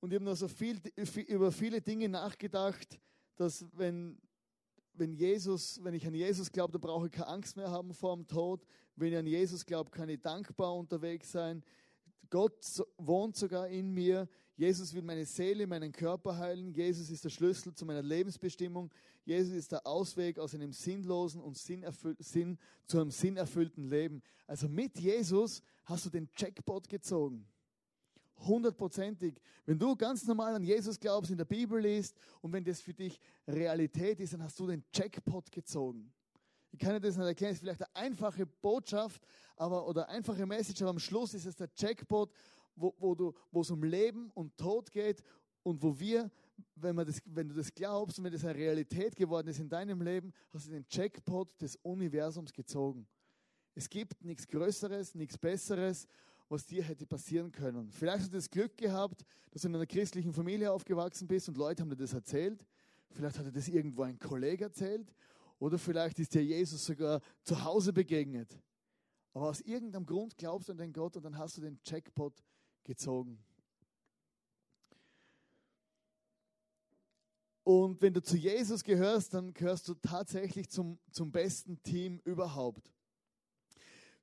Und 0.00 0.10
ich 0.10 0.16
habe 0.16 0.24
noch 0.24 0.36
so 0.36 0.48
viel 0.48 0.80
über 1.28 1.52
viele 1.52 1.80
Dinge 1.80 2.08
nachgedacht, 2.08 2.98
dass 3.36 3.64
wenn, 3.76 4.18
wenn 4.94 5.12
Jesus, 5.12 5.82
wenn 5.82 5.94
ich 5.94 6.06
an 6.06 6.14
Jesus 6.14 6.50
glaube, 6.50 6.72
dann 6.72 6.80
brauche 6.80 7.06
ich 7.06 7.12
keine 7.12 7.28
Angst 7.28 7.56
mehr 7.56 7.70
haben 7.70 7.92
vor 7.94 8.16
dem 8.16 8.26
Tod. 8.26 8.66
Wenn 8.96 9.12
ich 9.12 9.18
an 9.18 9.26
Jesus 9.26 9.64
glaube, 9.64 9.90
kann 9.90 10.08
ich 10.08 10.20
dankbar 10.20 10.74
unterwegs 10.74 11.32
sein. 11.32 11.62
Gott 12.30 12.82
wohnt 12.98 13.36
sogar 13.36 13.68
in 13.68 13.92
mir. 13.92 14.28
Jesus 14.56 14.94
will 14.94 15.02
meine 15.02 15.24
Seele, 15.24 15.66
meinen 15.66 15.92
Körper 15.92 16.36
heilen. 16.36 16.72
Jesus 16.72 17.10
ist 17.10 17.24
der 17.24 17.30
Schlüssel 17.30 17.74
zu 17.74 17.84
meiner 17.84 18.02
Lebensbestimmung. 18.02 18.92
Jesus 19.24 19.54
ist 19.54 19.72
der 19.72 19.86
Ausweg 19.86 20.38
aus 20.38 20.54
einem 20.54 20.72
sinnlosen 20.72 21.40
und 21.40 21.56
Sinn, 21.56 22.58
zu 22.86 23.00
einem 23.00 23.10
sinnerfüllten 23.10 23.84
Leben. 23.84 24.22
Also 24.46 24.68
mit 24.68 24.98
Jesus 24.98 25.62
hast 25.84 26.06
du 26.06 26.10
den 26.10 26.28
Jackpot 26.36 26.88
gezogen. 26.88 27.46
Hundertprozentig. 28.46 29.40
Wenn 29.66 29.78
du 29.78 29.94
ganz 29.94 30.26
normal 30.26 30.54
an 30.54 30.64
Jesus 30.64 30.98
glaubst, 30.98 31.30
in 31.30 31.38
der 31.38 31.44
Bibel 31.44 31.80
liest 31.80 32.16
und 32.40 32.52
wenn 32.52 32.64
das 32.64 32.80
für 32.80 32.94
dich 32.94 33.20
Realität 33.46 34.20
ist, 34.20 34.32
dann 34.32 34.42
hast 34.42 34.58
du 34.58 34.66
den 34.66 34.84
Jackpot 34.92 35.50
gezogen. 35.52 36.12
Ich 36.72 36.78
kann 36.78 36.94
dir 36.94 37.00
das 37.00 37.16
nicht 37.16 37.26
erklären, 37.26 37.52
es 37.52 37.58
ist 37.58 37.62
vielleicht 37.62 37.82
eine 37.82 38.06
einfache 38.06 38.46
Botschaft 38.46 39.22
aber, 39.56 39.86
oder 39.86 40.08
einfache 40.08 40.46
Message, 40.46 40.80
aber 40.82 40.90
am 40.90 40.98
Schluss 40.98 41.34
ist 41.34 41.46
es 41.46 41.54
der 41.54 41.68
Jackpot, 41.76 42.32
wo, 42.74 42.94
wo, 42.98 43.14
du, 43.14 43.34
wo 43.50 43.60
es 43.60 43.70
um 43.70 43.82
Leben 43.84 44.30
und 44.34 44.56
Tod 44.56 44.90
geht 44.90 45.22
und 45.62 45.82
wo 45.82 45.98
wir, 45.98 46.30
wenn, 46.74 46.96
man 46.96 47.06
das, 47.06 47.20
wenn 47.26 47.48
du 47.48 47.54
das 47.54 47.72
glaubst 47.72 48.18
und 48.18 48.24
wenn 48.24 48.32
das 48.32 48.44
eine 48.44 48.54
Realität 48.54 49.14
geworden 49.14 49.48
ist 49.48 49.60
in 49.60 49.68
deinem 49.68 50.00
Leben, 50.00 50.32
hast 50.52 50.66
du 50.66 50.70
den 50.70 50.86
Jackpot 50.90 51.60
des 51.60 51.76
Universums 51.76 52.52
gezogen. 52.52 53.06
Es 53.74 53.88
gibt 53.88 54.22
nichts 54.24 54.46
Größeres, 54.48 55.14
nichts 55.14 55.38
Besseres, 55.38 56.06
was 56.52 56.66
dir 56.66 56.82
hätte 56.82 57.06
passieren 57.06 57.50
können. 57.50 57.90
Vielleicht 57.90 58.20
hast 58.20 58.32
du 58.32 58.36
das 58.36 58.50
Glück 58.50 58.76
gehabt, 58.76 59.24
dass 59.50 59.62
du 59.62 59.68
in 59.68 59.74
einer 59.74 59.86
christlichen 59.86 60.32
Familie 60.32 60.70
aufgewachsen 60.70 61.26
bist 61.26 61.48
und 61.48 61.56
Leute 61.56 61.82
haben 61.82 61.90
dir 61.90 61.96
das 61.96 62.12
erzählt. 62.12 62.64
Vielleicht 63.10 63.38
hat 63.38 63.46
dir 63.46 63.52
das 63.52 63.68
irgendwo 63.68 64.02
ein 64.02 64.18
Kollege 64.18 64.64
erzählt. 64.64 65.12
Oder 65.58 65.78
vielleicht 65.78 66.18
ist 66.18 66.34
dir 66.34 66.44
Jesus 66.44 66.84
sogar 66.84 67.20
zu 67.42 67.64
Hause 67.64 67.92
begegnet. 67.92 68.58
Aber 69.32 69.48
aus 69.48 69.62
irgendeinem 69.62 70.04
Grund 70.04 70.36
glaubst 70.36 70.68
du 70.68 70.72
an 70.72 70.78
den 70.78 70.92
Gott 70.92 71.16
und 71.16 71.24
dann 71.24 71.38
hast 71.38 71.56
du 71.56 71.62
den 71.62 71.80
Jackpot 71.84 72.34
gezogen. 72.84 73.42
Und 77.64 78.02
wenn 78.02 78.12
du 78.12 78.22
zu 78.22 78.36
Jesus 78.36 78.84
gehörst, 78.84 79.32
dann 79.34 79.54
gehörst 79.54 79.88
du 79.88 79.94
tatsächlich 79.94 80.68
zum, 80.68 80.98
zum 81.10 81.30
besten 81.30 81.82
Team 81.82 82.20
überhaupt. 82.24 82.92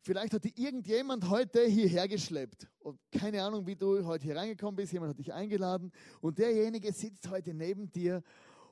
Vielleicht 0.02 0.34
hat 0.34 0.46
dich 0.46 0.58
irgendjemand 0.58 1.30
heute 1.30 1.66
hierher 1.66 2.08
geschleppt. 2.08 2.68
Und 2.80 3.00
keine 3.12 3.44
Ahnung, 3.44 3.68
wie 3.68 3.76
du 3.76 4.06
heute 4.06 4.26
hier 4.26 4.38
reingekommen 4.38 4.76
bist. 4.76 4.94
Jemand 4.94 5.12
hat 5.12 5.20
dich 5.20 5.34
eingeladen. 5.34 5.92
Und 6.22 6.38
derjenige 6.40 6.92
sitzt 6.94 7.30
heute 7.30 7.54
neben 7.54 7.92
dir 7.92 8.24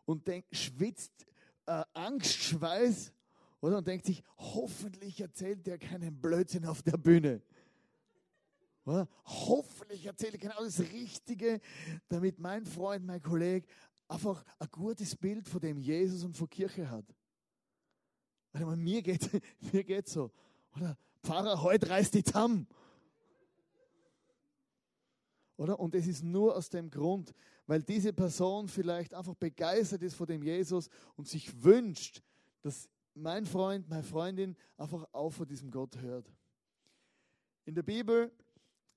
und 0.06 0.28
denkt, 0.28 0.56
schwitzt 0.56 1.26
äh, 1.66 1.84
Angst, 1.94 2.34
Schweiß. 2.34 3.14
Oder? 3.60 3.80
Und 3.80 3.88
denkt 3.88 4.06
sich, 4.06 4.24
hoffentlich 4.38 5.20
erzählt 5.20 5.68
der 5.68 5.78
keinen 5.78 6.20
Blödsinn 6.22 6.66
auf 6.66 6.82
der 6.82 6.98
Bühne. 6.98 7.42
Oder? 8.86 9.10
Hoffentlich 9.26 10.06
erzähle 10.06 10.36
ich 10.36 10.42
genau 10.42 10.64
das 10.64 10.80
Richtige, 10.80 11.60
damit 12.08 12.40
mein 12.40 12.66
Freund, 12.66 13.06
mein 13.06 13.22
Kollege 13.22 13.68
einfach 14.08 14.44
ein 14.60 14.70
gutes 14.72 15.16
Bild 15.16 15.48
von 15.48 15.60
dem 15.60 15.78
Jesus 15.78 16.24
und 16.24 16.38
von 16.38 16.50
Kirche 16.50 16.90
hat. 16.90 17.06
Also 18.54 18.66
mir 18.78 19.02
geht 19.02 19.30
mir 19.74 19.84
geht 19.84 20.08
so. 20.08 20.32
Oder 20.76 20.98
Pfarrer, 21.28 21.62
heute 21.62 21.90
reißt 21.90 22.14
die 22.14 22.24
Zamm. 22.24 22.68
Oder? 25.58 25.78
Und 25.78 25.94
es 25.94 26.08
ist 26.08 26.24
nur 26.24 26.56
aus 26.56 26.70
dem 26.70 26.90
Grund, 26.90 27.34
weil 27.66 27.84
diese 27.84 28.14
Person 28.14 28.70
vielleicht 28.70 29.14
einfach 29.14 29.36
begeistert 29.36 30.04
ist 30.04 30.16
von 30.16 30.26
dem 30.26 30.42
Jesus 30.42 30.90
und 31.18 31.28
sich 31.28 31.64
wünscht, 31.64 32.22
dass 32.62 32.88
mein 33.14 33.46
Freund, 33.46 33.90
meine 33.90 34.04
Freundin 34.04 34.56
einfach 34.78 35.06
auch 35.12 35.32
von 35.32 35.46
diesem 35.46 35.70
Gott 35.70 35.98
hört. 35.98 36.32
In 37.66 37.76
der 37.76 37.84
Bibel 37.84 38.32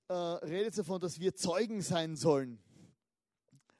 äh, 0.07 0.13
redet 0.13 0.69
es 0.69 0.77
davon, 0.77 1.01
dass 1.01 1.19
wir 1.19 1.35
Zeugen 1.35 1.81
sein 1.81 2.15
sollen. 2.15 2.59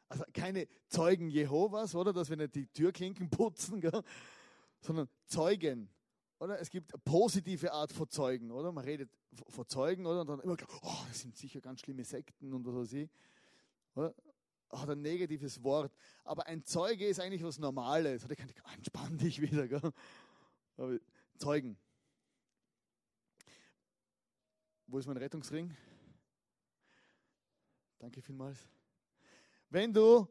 Also 0.10 0.26
keine 0.34 0.68
Zeugen 0.90 1.30
Jehovas, 1.30 1.96
oder? 1.96 2.12
Dass 2.12 2.30
wir 2.30 2.36
nicht 2.36 2.56
die 2.56 2.68
Türklinken 2.68 3.30
putzen, 3.30 3.80
gell? 3.80 4.04
sondern 4.82 5.08
Zeugen. 5.28 5.88
Oder? 6.42 6.60
Es 6.60 6.72
gibt 6.72 6.92
eine 6.92 7.00
positive 7.04 7.72
Art 7.72 7.94
von 7.94 8.10
Zeugen, 8.10 8.50
oder? 8.50 8.72
Man 8.72 8.84
redet 8.84 9.12
von 9.50 9.68
Zeugen, 9.68 10.08
oder? 10.08 10.22
Und 10.22 10.28
dann 10.28 10.40
immer 10.40 10.58
oh, 10.82 11.04
das 11.08 11.20
sind 11.20 11.38
sicher 11.38 11.62
ganz 11.62 11.82
schlimme 11.82 12.04
Sekten 12.04 12.52
und 12.52 12.66
was 12.66 12.74
weiß 12.74 12.94
ich. 12.94 13.12
Oder? 13.94 14.16
Hat 14.72 14.90
ein 14.90 15.04
negatives 15.04 15.62
Wort. 15.62 15.94
Aber 16.24 16.48
ein 16.48 16.64
Zeuge 16.64 17.06
ist 17.06 17.20
eigentlich 17.20 17.44
was 17.44 17.60
Normales. 17.60 18.26
Oder? 18.26 18.36
Kann, 18.36 18.50
entspann 18.74 19.20
dich 19.20 19.40
wieder, 19.40 19.68
gell? 19.68 19.94
Aber 20.78 20.98
Zeugen. 21.38 21.78
Wo 24.88 24.98
ist 24.98 25.06
mein 25.06 25.18
Rettungsring? 25.18 25.78
Danke 28.00 28.20
vielmals. 28.20 28.68
Wenn 29.70 29.94
du 29.94 30.28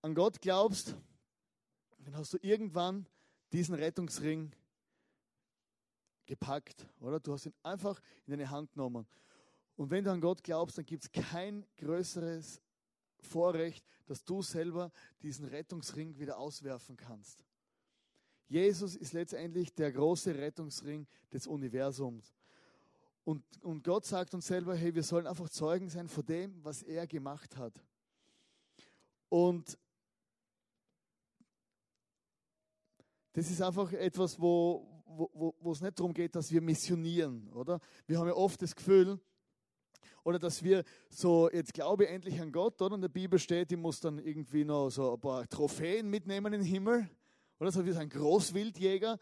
an 0.00 0.14
Gott 0.14 0.40
glaubst, 0.40 0.96
dann 1.98 2.16
hast 2.16 2.32
du 2.32 2.38
irgendwann 2.40 3.06
diesen 3.52 3.74
Rettungsring 3.74 4.50
gepackt, 6.26 6.86
oder? 7.00 7.20
Du 7.20 7.32
hast 7.32 7.46
ihn 7.46 7.54
einfach 7.62 8.00
in 8.26 8.32
deine 8.32 8.50
Hand 8.50 8.72
genommen. 8.72 9.06
Und 9.76 9.90
wenn 9.90 10.04
du 10.04 10.12
an 10.12 10.20
Gott 10.20 10.42
glaubst, 10.42 10.78
dann 10.78 10.86
gibt 10.86 11.04
es 11.04 11.12
kein 11.12 11.66
größeres 11.76 12.60
Vorrecht, 13.18 13.84
dass 14.06 14.24
du 14.24 14.42
selber 14.42 14.92
diesen 15.22 15.46
Rettungsring 15.46 16.18
wieder 16.18 16.38
auswerfen 16.38 16.96
kannst. 16.96 17.44
Jesus 18.48 18.96
ist 18.96 19.14
letztendlich 19.14 19.74
der 19.74 19.92
große 19.92 20.34
Rettungsring 20.34 21.06
des 21.32 21.46
Universums. 21.46 22.34
Und, 23.24 23.44
und 23.62 23.84
Gott 23.84 24.04
sagt 24.04 24.34
uns 24.34 24.46
selber, 24.46 24.74
hey, 24.74 24.94
wir 24.94 25.02
sollen 25.02 25.26
einfach 25.26 25.48
Zeugen 25.48 25.88
sein 25.88 26.08
von 26.08 26.26
dem, 26.26 26.62
was 26.64 26.82
er 26.82 27.06
gemacht 27.06 27.56
hat. 27.56 27.80
Und 29.28 29.78
das 33.32 33.50
ist 33.50 33.62
einfach 33.62 33.92
etwas, 33.92 34.38
wo, 34.38 34.91
wo, 35.16 35.54
wo 35.60 35.72
es 35.72 35.80
nicht 35.80 35.98
darum 35.98 36.14
geht, 36.14 36.34
dass 36.34 36.50
wir 36.50 36.60
missionieren, 36.60 37.48
oder? 37.52 37.80
Wir 38.06 38.18
haben 38.18 38.28
ja 38.28 38.34
oft 38.34 38.60
das 38.62 38.74
Gefühl, 38.74 39.18
oder 40.24 40.38
dass 40.38 40.62
wir 40.62 40.84
so, 41.08 41.50
jetzt 41.50 41.74
glaube 41.74 42.04
ich 42.04 42.10
endlich 42.10 42.40
an 42.40 42.52
Gott, 42.52 42.80
oder? 42.80 42.94
In 42.94 43.00
der 43.00 43.08
Bibel 43.08 43.38
steht, 43.38 43.72
ich 43.72 43.78
muss 43.78 44.00
dann 44.00 44.18
irgendwie 44.18 44.64
noch 44.64 44.90
so 44.90 45.14
ein 45.14 45.20
paar 45.20 45.48
Trophäen 45.48 46.08
mitnehmen 46.08 46.52
in 46.52 46.60
den 46.60 46.68
Himmel, 46.68 47.08
oder? 47.58 47.72
So 47.72 47.84
wie 47.84 47.92
ein 47.92 48.08
Großwildjäger. 48.08 49.18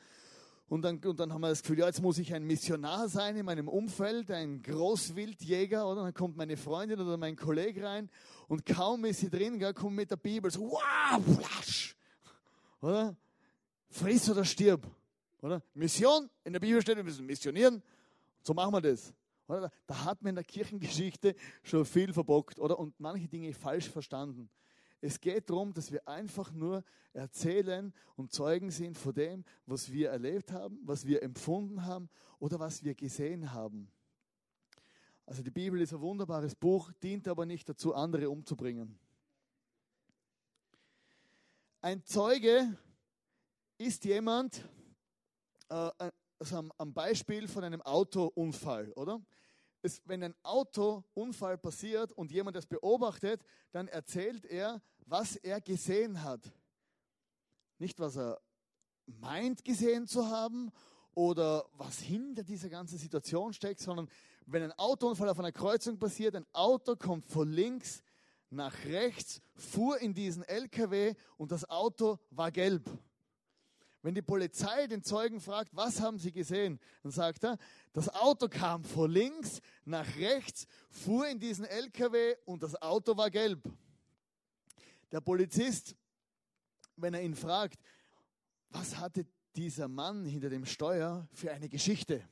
Und 0.69 0.83
dann, 0.83 0.99
und 0.99 1.19
dann 1.19 1.33
haben 1.33 1.41
wir 1.41 1.49
das 1.49 1.63
Gefühl, 1.63 1.81
ja, 1.81 1.87
jetzt 1.87 2.01
muss 2.01 2.19
ich 2.19 2.33
ein 2.33 2.45
Missionar 2.45 3.09
sein 3.09 3.37
in 3.37 3.45
meinem 3.45 3.67
Umfeld, 3.67 4.31
ein 4.31 4.63
Großwildjäger, 4.63 5.89
oder? 5.89 6.03
Dann 6.03 6.15
kommt 6.15 6.37
meine 6.37 6.57
Freundin 6.57 7.01
oder 7.01 7.17
mein 7.17 7.35
Kollege 7.35 7.83
rein 7.83 8.09
und 8.47 8.65
kaum 8.67 9.05
ist 9.05 9.21
sie 9.21 9.31
drin, 9.31 9.59
gell, 9.59 9.75
kommt 9.75 9.97
mit 9.97 10.11
der 10.11 10.17
Bibel 10.17 10.49
so, 10.51 10.61
wow, 10.61 11.39
flasch, 11.39 11.97
oder? 12.81 13.17
Friss 13.89 14.31
oder 14.31 14.45
stirb. 14.45 14.87
Oder? 15.41 15.63
Mission, 15.75 16.29
in 16.45 16.53
der 16.53 16.61
Bibel 16.61 16.81
steht, 16.83 16.97
wir 16.97 17.05
müssen 17.05 17.25
missionieren. 17.25 17.83
So 18.43 18.55
machen 18.55 18.73
wir 18.73 18.81
das. 18.81 19.15
Oder? 19.49 19.71
Da 19.87 20.05
hat 20.05 20.23
man 20.23 20.31
in 20.31 20.35
der 20.37 20.45
Kirchengeschichte 20.45 21.35
schon 21.63 21.85
viel 21.85 22.13
verbockt 22.13 22.59
oder? 22.59 22.79
und 22.79 22.99
manche 23.01 23.27
Dinge 23.27 23.53
falsch 23.53 23.89
verstanden. 23.89 24.49
Es 25.01 25.19
geht 25.19 25.49
darum, 25.49 25.73
dass 25.73 25.91
wir 25.91 26.07
einfach 26.07 26.53
nur 26.53 26.85
erzählen 27.13 27.93
und 28.17 28.33
Zeugen 28.33 28.71
sind 28.71 28.99
von 28.99 29.15
dem, 29.15 29.45
was 29.67 29.91
wir 29.91 30.11
erlebt 30.11 30.53
haben, 30.53 30.79
was 30.85 31.07
wir 31.07 31.23
empfunden 31.23 31.85
haben 31.87 32.11
oder 32.39 32.61
was 32.61 32.85
wir 32.85 32.95
gesehen 32.95 33.53
haben. 33.53 33.91
Also 35.25 35.43
die 35.43 35.51
Bibel 35.51 35.81
ist 35.81 35.93
ein 35.93 36.01
wunderbares 36.01 36.55
Buch, 36.55 36.93
dient 37.03 37.29
aber 37.29 37.47
nicht 37.47 37.69
dazu, 37.69 37.95
andere 37.95 38.29
umzubringen. 38.29 38.99
Ein 41.81 42.05
Zeuge 42.05 42.77
ist 43.79 44.05
jemand, 44.05 44.59
äh, 44.59 44.80
also 45.71 46.57
am, 46.57 46.73
am 46.79 46.93
Beispiel 46.93 47.49
von 47.49 47.65
einem 47.65 47.83
Autounfall, 47.83 48.93
oder? 48.93 49.21
Es, 49.83 50.03
wenn 50.05 50.23
ein 50.23 50.35
Autounfall 50.43 51.57
passiert 51.57 52.13
und 52.13 52.31
jemand 52.33 52.57
das 52.57 52.67
beobachtet, 52.67 53.43
dann 53.73 53.89
erzählt 53.89 54.45
er, 54.45 54.83
was 55.07 55.37
er 55.37 55.61
gesehen 55.61 56.23
hat. 56.23 56.53
Nicht, 57.79 57.99
was 57.99 58.17
er 58.17 58.41
meint 59.07 59.65
gesehen 59.65 60.07
zu 60.07 60.27
haben 60.27 60.71
oder 61.15 61.65
was 61.73 61.99
hinter 62.01 62.43
dieser 62.43 62.69
ganzen 62.69 62.99
Situation 62.99 63.53
steckt, 63.53 63.81
sondern 63.81 64.09
wenn 64.47 64.63
ein 64.63 64.73
Autounfall 64.73 65.29
auf 65.29 65.39
einer 65.39 65.53
Kreuzung 65.53 65.99
passiert, 65.99 66.37
ein 66.37 66.47
Auto 66.53 66.97
kommt 66.97 67.25
von 67.25 67.51
links 67.51 68.03
nach 68.51 68.85
rechts, 68.85 69.41
fuhr 69.55 69.99
in 70.01 70.13
diesen 70.13 70.43
LKW 70.43 71.15
und 71.37 71.53
das 71.53 71.69
Auto 71.69 72.19
war 72.31 72.51
gelb. 72.51 72.89
Wenn 74.03 74.15
die 74.15 74.23
Polizei 74.23 74.87
den 74.87 75.03
Zeugen 75.03 75.41
fragt, 75.41 75.77
was 75.77 76.01
haben 76.01 76.19
sie 76.19 76.33
gesehen, 76.33 76.81
dann 77.03 77.13
sagt 77.13 77.45
er, 77.45 77.59
das 77.93 78.09
Auto 78.09 78.49
kam 78.49 78.83
von 78.83 79.11
links 79.11 79.61
nach 79.85 80.17
rechts, 80.17 80.67
fuhr 80.89 81.29
in 81.29 81.39
diesen 81.39 81.67
LKW 81.67 82.37
und 82.47 82.63
das 82.63 82.81
Auto 82.81 83.17
war 83.17 83.31
gelb. 83.31 83.63
Der 85.13 85.21
Polizist, 85.21 85.97
wenn 86.97 87.13
er 87.13 87.23
ihn 87.23 87.35
fragt, 87.35 87.79
was 88.71 88.97
hatte 88.97 89.27
dieser 89.55 89.89
Mann 89.89 90.25
hinter 90.25 90.49
dem 90.49 90.65
Steuer 90.65 91.29
für 91.33 91.53
eine 91.53 91.69
Geschichte? 91.69 92.23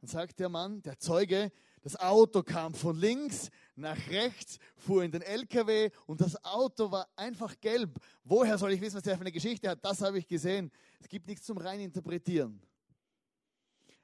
Dann 0.00 0.08
sagt 0.08 0.40
der 0.40 0.48
Mann, 0.48 0.82
der 0.82 0.98
Zeuge, 0.98 1.52
das 1.82 1.94
Auto 1.94 2.42
kam 2.42 2.74
von 2.74 2.98
links 2.98 3.50
nach 3.76 3.98
rechts, 4.08 4.58
fuhr 4.76 5.04
in 5.04 5.12
den 5.12 5.22
LKW 5.22 5.90
und 6.06 6.20
das 6.20 6.42
Auto 6.44 6.90
war 6.90 7.08
einfach 7.16 7.58
gelb. 7.60 7.98
Woher 8.24 8.58
soll 8.58 8.72
ich 8.72 8.80
wissen, 8.80 8.96
was 8.96 9.06
er 9.06 9.16
für 9.16 9.22
eine 9.22 9.32
Geschichte 9.32 9.68
hat? 9.68 9.84
Das 9.84 10.00
habe 10.02 10.18
ich 10.18 10.26
gesehen. 10.26 10.70
Es 11.00 11.08
gibt 11.08 11.26
nichts 11.26 11.46
zum 11.46 11.58
Reininterpretieren. 11.58 12.60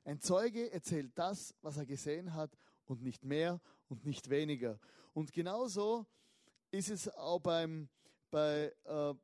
Ein 0.05 0.21
Zeuge 0.21 0.71
erzählt 0.73 1.13
das, 1.15 1.55
was 1.63 1.77
er 1.77 1.87
gesehen 1.87 2.35
hat 2.35 2.57
und 2.87 3.03
nicht 3.03 3.25
mehr 3.25 3.61
und 3.89 4.05
nicht 4.05 4.29
weniger. 4.29 4.79
Und 5.13 5.33
genauso 5.33 6.07
ist 6.71 6.91
es 6.91 7.09
auch 7.09 7.41
beim, 7.41 7.89
bei, 8.31 8.73
äh, 8.85 9.15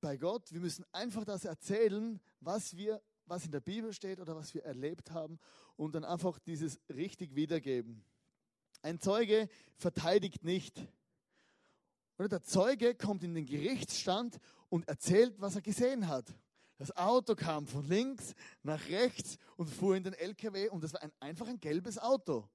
bei 0.00 0.16
Gott. 0.16 0.52
Wir 0.52 0.60
müssen 0.60 0.84
einfach 0.92 1.24
das 1.24 1.44
erzählen, 1.44 2.20
was 2.40 2.76
wir 2.76 3.00
was 3.26 3.44
in 3.44 3.50
der 3.50 3.60
Bibel 3.60 3.92
steht 3.92 4.20
oder 4.20 4.36
was 4.36 4.52
wir 4.54 4.64
erlebt 4.64 5.10
haben 5.10 5.38
und 5.76 5.94
dann 5.94 6.04
einfach 6.04 6.38
dieses 6.40 6.80
richtig 6.88 7.34
wiedergeben. 7.34 8.04
Ein 8.82 9.00
Zeuge 9.00 9.48
verteidigt 9.76 10.44
nicht. 10.44 10.86
Oder 12.18 12.28
der 12.28 12.42
Zeuge 12.42 12.94
kommt 12.94 13.22
in 13.22 13.34
den 13.34 13.46
Gerichtsstand 13.46 14.38
und 14.68 14.88
erzählt, 14.88 15.34
was 15.38 15.54
er 15.54 15.62
gesehen 15.62 16.08
hat. 16.08 16.26
Das 16.78 16.96
Auto 16.96 17.36
kam 17.36 17.66
von 17.66 17.86
links 17.88 18.34
nach 18.62 18.88
rechts 18.88 19.38
und 19.56 19.68
fuhr 19.68 19.96
in 19.96 20.02
den 20.02 20.14
LKW 20.14 20.68
und 20.68 20.82
das 20.82 20.92
war 20.92 21.02
ein, 21.02 21.12
einfach 21.20 21.46
ein 21.46 21.60
gelbes 21.60 21.98
Auto. 21.98 22.48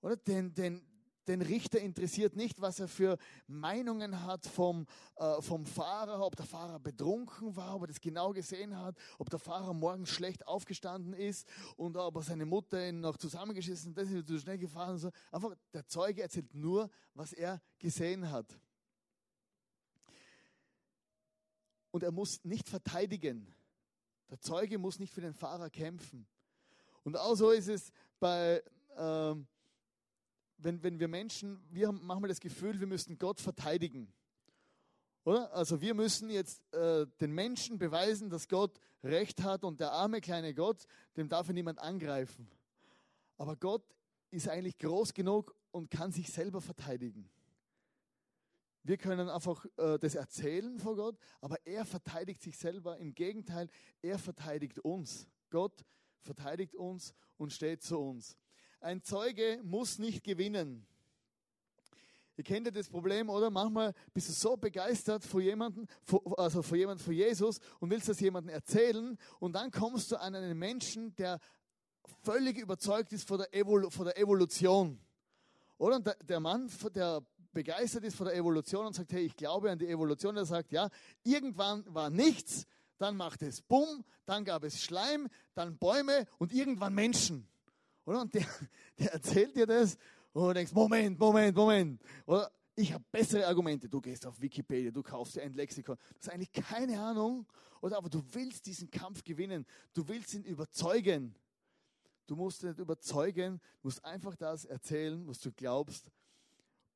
Oder 0.00 0.16
den, 0.16 0.54
den, 0.54 0.86
den 1.28 1.42
Richter 1.42 1.80
interessiert 1.80 2.36
nicht, 2.36 2.60
was 2.60 2.80
er 2.80 2.88
für 2.88 3.16
Meinungen 3.46 4.24
hat 4.24 4.46
vom, 4.46 4.86
äh, 5.16 5.40
vom 5.40 5.66
Fahrer, 5.66 6.24
ob 6.24 6.36
der 6.36 6.46
Fahrer 6.46 6.78
betrunken 6.80 7.54
war, 7.54 7.76
ob 7.76 7.82
er 7.82 7.86
das 7.88 8.00
genau 8.00 8.32
gesehen 8.32 8.78
hat, 8.78 8.96
ob 9.18 9.30
der 9.30 9.38
Fahrer 9.38 9.72
morgens 9.72 10.10
schlecht 10.10 10.46
aufgestanden 10.46 11.12
ist 11.12 11.46
und 11.76 11.96
ob 11.96 12.16
er 12.16 12.22
seine 12.22 12.46
Mutter 12.46 12.88
ihn 12.88 13.00
noch 13.00 13.16
zusammengeschissen 13.16 13.90
hat, 13.90 13.98
das 13.98 14.10
ist 14.10 14.26
zu 14.26 14.38
schnell 14.38 14.58
gefahren. 14.58 14.98
So. 14.98 15.10
Einfach 15.30 15.54
der 15.72 15.86
Zeuge 15.86 16.22
erzählt 16.22 16.54
nur, 16.54 16.90
was 17.14 17.32
er 17.32 17.60
gesehen 17.78 18.30
hat. 18.30 18.46
Und 21.90 22.02
er 22.02 22.10
muss 22.10 22.42
nicht 22.42 22.68
verteidigen. 22.68 23.54
Der 24.30 24.40
Zeuge 24.40 24.78
muss 24.78 24.98
nicht 24.98 25.12
für 25.12 25.20
den 25.20 25.34
Fahrer 25.34 25.68
kämpfen. 25.68 26.26
Und 27.04 27.18
auch 27.18 27.34
so 27.34 27.50
ist 27.50 27.68
es 27.68 27.92
bei, 28.18 28.62
ähm, 28.96 29.46
wenn, 30.64 30.82
wenn 30.82 31.00
wir 31.00 31.08
Menschen, 31.08 31.62
wir 31.70 31.88
haben 31.88 32.00
manchmal 32.02 32.28
das 32.28 32.40
Gefühl, 32.40 32.78
wir 32.80 32.86
müssten 32.86 33.18
Gott 33.18 33.40
verteidigen. 33.40 34.12
Oder? 35.24 35.52
Also 35.52 35.80
wir 35.80 35.94
müssen 35.94 36.30
jetzt 36.30 36.62
äh, 36.74 37.06
den 37.20 37.32
Menschen 37.32 37.78
beweisen, 37.78 38.30
dass 38.30 38.48
Gott 38.48 38.78
Recht 39.04 39.42
hat 39.42 39.64
und 39.64 39.80
der 39.80 39.92
arme 39.92 40.20
kleine 40.20 40.54
Gott, 40.54 40.86
dem 41.16 41.28
darf 41.28 41.48
er 41.48 41.54
niemand 41.54 41.78
angreifen. 41.78 42.48
Aber 43.36 43.56
Gott 43.56 43.84
ist 44.30 44.48
eigentlich 44.48 44.78
groß 44.78 45.14
genug 45.14 45.54
und 45.70 45.90
kann 45.90 46.12
sich 46.12 46.28
selber 46.30 46.60
verteidigen. 46.60 47.28
Wir 48.84 48.96
können 48.96 49.28
einfach 49.28 49.64
äh, 49.76 49.98
das 49.98 50.16
erzählen 50.16 50.78
vor 50.78 50.96
Gott, 50.96 51.16
aber 51.40 51.56
er 51.64 51.84
verteidigt 51.84 52.42
sich 52.42 52.58
selber. 52.58 52.98
Im 52.98 53.14
Gegenteil, 53.14 53.68
er 54.00 54.18
verteidigt 54.18 54.80
uns. 54.80 55.28
Gott 55.50 55.84
verteidigt 56.20 56.74
uns 56.74 57.14
und 57.36 57.52
steht 57.52 57.82
zu 57.82 57.98
uns. 57.98 58.36
Ein 58.82 59.00
Zeuge 59.00 59.60
muss 59.62 60.00
nicht 60.00 60.24
gewinnen. 60.24 60.84
Ihr 62.36 62.42
kennt 62.42 62.66
ja 62.66 62.72
das 62.72 62.88
Problem, 62.88 63.28
oder? 63.28 63.48
Manchmal 63.48 63.94
bist 64.12 64.28
du 64.28 64.32
so 64.32 64.56
begeistert 64.56 65.24
vor 65.24 65.40
jemandem, 65.40 65.86
also 66.36 66.62
vor 66.62 66.76
jemandem, 66.76 67.04
vor 67.04 67.12
Jesus 67.12 67.60
und 67.78 67.90
willst 67.90 68.08
das 68.08 68.18
jemandem 68.18 68.52
erzählen 68.52 69.16
und 69.38 69.52
dann 69.52 69.70
kommst 69.70 70.10
du 70.10 70.16
an 70.16 70.34
einen 70.34 70.58
Menschen, 70.58 71.14
der 71.14 71.38
völlig 72.22 72.58
überzeugt 72.58 73.12
ist 73.12 73.28
von 73.28 73.38
der, 73.38 73.54
Evol 73.54 73.88
von 73.88 74.06
der 74.06 74.18
Evolution. 74.18 74.98
Oder? 75.78 75.96
Und 75.96 76.16
der, 76.28 76.40
Mann, 76.40 76.68
der 76.92 77.24
begeistert 77.52 78.02
ist 78.02 78.16
von 78.16 78.26
der 78.26 78.34
Evolution 78.34 78.86
und 78.86 78.94
sagt, 78.94 79.12
hey, 79.12 79.26
ich 79.26 79.36
glaube 79.36 79.70
an 79.70 79.78
die 79.78 79.86
Evolution, 79.86 80.34
der 80.34 80.44
sagt, 80.44 80.72
ja, 80.72 80.88
irgendwann 81.22 81.84
war 81.94 82.10
nichts, 82.10 82.66
dann 82.98 83.16
macht 83.16 83.42
es 83.42 83.62
Bumm, 83.62 84.04
dann 84.24 84.44
gab 84.44 84.64
es 84.64 84.82
Schleim, 84.82 85.28
dann 85.54 85.78
Bäume 85.78 86.26
und 86.38 86.52
irgendwann 86.52 86.94
Menschen. 86.94 87.46
Oder? 88.04 88.22
Und 88.22 88.34
der, 88.34 88.46
der 88.98 89.12
erzählt 89.12 89.56
dir 89.56 89.66
das 89.66 89.96
und 90.32 90.48
du 90.48 90.52
denkst, 90.54 90.72
Moment, 90.72 91.18
Moment, 91.18 91.56
Moment. 91.56 92.02
Oder? 92.26 92.50
Ich 92.74 92.92
habe 92.92 93.04
bessere 93.10 93.46
Argumente. 93.46 93.88
Du 93.88 94.00
gehst 94.00 94.24
auf 94.24 94.40
Wikipedia, 94.40 94.90
du 94.90 95.02
kaufst 95.02 95.36
dir 95.36 95.42
ein 95.42 95.52
Lexikon. 95.52 95.96
Du 95.96 96.18
hast 96.18 96.30
eigentlich 96.30 96.52
keine 96.52 96.98
Ahnung. 96.98 97.46
Oder 97.82 97.98
aber 97.98 98.08
du 98.08 98.22
willst 98.32 98.64
diesen 98.64 98.90
Kampf 98.90 99.22
gewinnen. 99.22 99.66
Du 99.92 100.08
willst 100.08 100.32
ihn 100.32 100.44
überzeugen. 100.44 101.34
Du 102.26 102.36
musst 102.36 102.62
ihn 102.62 102.68
nicht 102.68 102.78
überzeugen, 102.78 103.60
du 103.82 103.88
musst 103.88 104.04
einfach 104.04 104.36
das 104.36 104.64
erzählen, 104.64 105.26
was 105.26 105.40
du 105.40 105.52
glaubst 105.52 106.10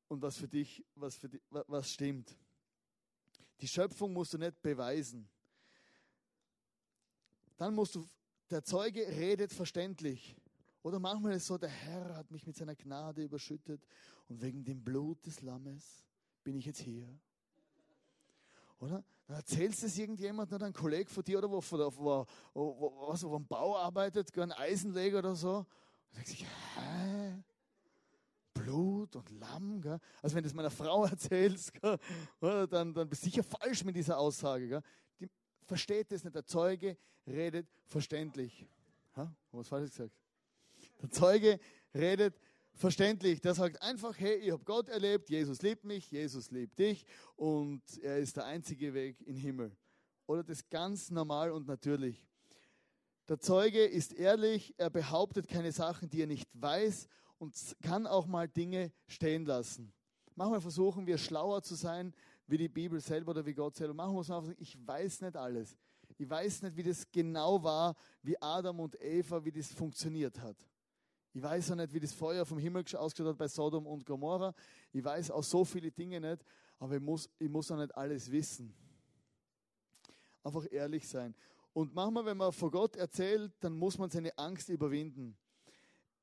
und 0.07 0.21
was 0.21 0.37
für 0.37 0.47
dich, 0.47 0.83
was 0.95 1.15
für 1.15 1.29
dich, 1.29 1.41
was 1.49 1.91
stimmt. 1.91 2.35
Die 3.61 3.67
Schöpfung 3.67 4.13
musst 4.13 4.33
du 4.33 4.37
nicht 4.37 4.61
beweisen. 4.61 5.29
Dann 7.57 7.75
musst 7.75 7.95
du, 7.95 8.07
der 8.49 8.63
Zeuge 8.63 9.05
redet 9.07 9.51
verständlich. 9.51 10.35
Oder 10.83 10.99
manchmal 10.99 11.33
ist 11.33 11.43
es 11.43 11.47
so, 11.47 11.57
der 11.57 11.69
Herr 11.69 12.15
hat 12.15 12.31
mich 12.31 12.45
mit 12.45 12.55
seiner 12.55 12.75
Gnade 12.75 13.23
überschüttet 13.23 13.85
und 14.27 14.41
wegen 14.41 14.63
dem 14.63 14.83
Blut 14.83 15.25
des 15.25 15.41
Lammes 15.41 16.05
bin 16.43 16.55
ich 16.55 16.65
jetzt 16.65 16.79
hier. 16.79 17.07
Oder? 18.79 19.03
Dann 19.25 19.37
erzählst 19.37 19.81
du 19.81 19.87
es 19.87 19.97
irgendjemand, 19.97 20.53
oder 20.53 20.65
ein 20.65 20.73
Kollege 20.73 21.09
von 21.09 21.23
dir, 21.23 21.39
oder 21.39 21.49
wo, 21.49 21.61
wo, 21.61 22.25
wo, 22.53 22.79
wo, 22.79 23.07
was, 23.09 23.23
wo 23.23 23.35
am 23.35 23.45
Bau 23.45 23.75
arbeitet, 23.75 24.37
ein 24.37 24.51
Eisenleger 24.51 25.19
oder 25.19 25.35
so. 25.35 25.57
Und 25.57 26.15
denkst 26.15 26.29
sich, 26.29 26.45
hä? 26.75 27.43
Blut 28.53 29.15
und 29.15 29.29
Lamm, 29.31 29.81
gell? 29.81 29.99
Also 30.21 30.35
wenn 30.35 30.43
du 30.43 30.47
es 30.47 30.53
meiner 30.53 30.69
Frau 30.71 31.05
erzählst, 31.05 31.73
gell? 31.73 31.97
Oder? 32.39 32.67
Dann, 32.67 32.93
dann 32.93 33.09
bist 33.09 33.23
du 33.23 33.29
sicher 33.29 33.43
falsch 33.43 33.83
mit 33.83 33.95
dieser 33.95 34.17
Aussage. 34.17 34.67
Gell? 34.67 34.81
Die 35.19 35.29
versteht 35.65 36.11
das 36.11 36.23
nicht. 36.23 36.35
Der 36.35 36.45
Zeuge 36.45 36.97
redet 37.25 37.67
verständlich. 37.85 38.65
Ha? 39.15 39.33
Was 39.51 39.67
falsch 39.67 39.89
gesagt? 39.89 40.15
Der 41.01 41.09
Zeuge 41.09 41.59
redet 41.93 42.39
verständlich. 42.73 43.41
Der 43.41 43.53
sagt 43.53 43.81
einfach, 43.81 44.17
hey, 44.17 44.35
ich 44.35 44.51
habe 44.51 44.63
Gott 44.63 44.89
erlebt, 44.89 45.29
Jesus 45.29 45.61
liebt 45.61 45.83
mich, 45.83 46.09
Jesus 46.11 46.51
liebt 46.51 46.77
dich 46.79 47.05
und 47.35 47.81
er 48.01 48.17
ist 48.19 48.37
der 48.37 48.45
einzige 48.45 48.93
Weg 48.93 49.19
in 49.21 49.35
den 49.35 49.41
Himmel. 49.41 49.75
Oder 50.25 50.43
das 50.43 50.69
ganz 50.69 51.09
normal 51.09 51.51
und 51.51 51.67
natürlich. 51.67 52.27
Der 53.27 53.39
Zeuge 53.39 53.83
ist 53.83 54.13
ehrlich, 54.13 54.73
er 54.77 54.89
behauptet 54.89 55.47
keine 55.47 55.71
Sachen, 55.71 56.09
die 56.09 56.21
er 56.21 56.27
nicht 56.27 56.49
weiß 56.53 57.07
und 57.39 57.53
kann 57.81 58.07
auch 58.07 58.25
mal 58.25 58.47
Dinge 58.47 58.91
stehen 59.07 59.45
lassen. 59.45 59.93
Manchmal 60.35 60.61
versuchen 60.61 61.05
wir 61.07 61.17
schlauer 61.17 61.61
zu 61.61 61.75
sein, 61.75 62.13
wie 62.45 62.57
die 62.57 62.69
Bibel 62.69 63.01
selber 63.01 63.31
oder 63.31 63.45
wie 63.45 63.53
Gott 63.53 63.75
selber. 63.75 63.93
Manchmal 63.93 64.15
muss 64.15 64.27
man 64.27 64.37
einfach 64.37 64.49
sagen, 64.49 64.61
ich 64.61 64.87
weiß 64.87 65.21
nicht 65.21 65.35
alles. 65.35 65.77
Ich 66.17 66.29
weiß 66.29 66.61
nicht, 66.63 66.77
wie 66.77 66.83
das 66.83 67.09
genau 67.11 67.61
war, 67.61 67.95
wie 68.21 68.41
Adam 68.41 68.79
und 68.79 68.99
Eva, 69.01 69.43
wie 69.43 69.51
das 69.51 69.67
funktioniert 69.67 70.39
hat. 70.39 70.55
Ich 71.37 71.43
weiß 71.43 71.69
auch 71.69 71.75
nicht, 71.75 71.93
wie 71.93 71.99
das 71.99 72.13
Feuer 72.13 72.43
vom 72.47 72.57
Himmel 72.57 72.83
ausgeschaut 72.95 73.27
hat 73.27 73.37
bei 73.37 73.47
Sodom 73.47 73.85
und 73.85 74.03
Gomorra. 74.03 74.55
Ich 74.91 75.03
weiß 75.03 75.29
auch 75.29 75.43
so 75.43 75.63
viele 75.63 75.91
Dinge 75.91 76.19
nicht, 76.19 76.43
aber 76.79 76.95
ich 76.95 76.99
muss, 76.99 77.29
ich 77.37 77.47
muss 77.47 77.69
auch 77.69 77.77
nicht 77.77 77.95
alles 77.95 78.31
wissen. 78.31 78.73
Einfach 80.43 80.65
ehrlich 80.71 81.07
sein. 81.07 81.35
Und 81.73 81.93
manchmal, 81.93 82.25
wenn 82.25 82.37
man 82.37 82.51
vor 82.51 82.71
Gott 82.71 82.95
erzählt, 82.95 83.53
dann 83.59 83.77
muss 83.77 83.99
man 83.99 84.09
seine 84.09 84.35
Angst 84.35 84.69
überwinden. 84.69 85.37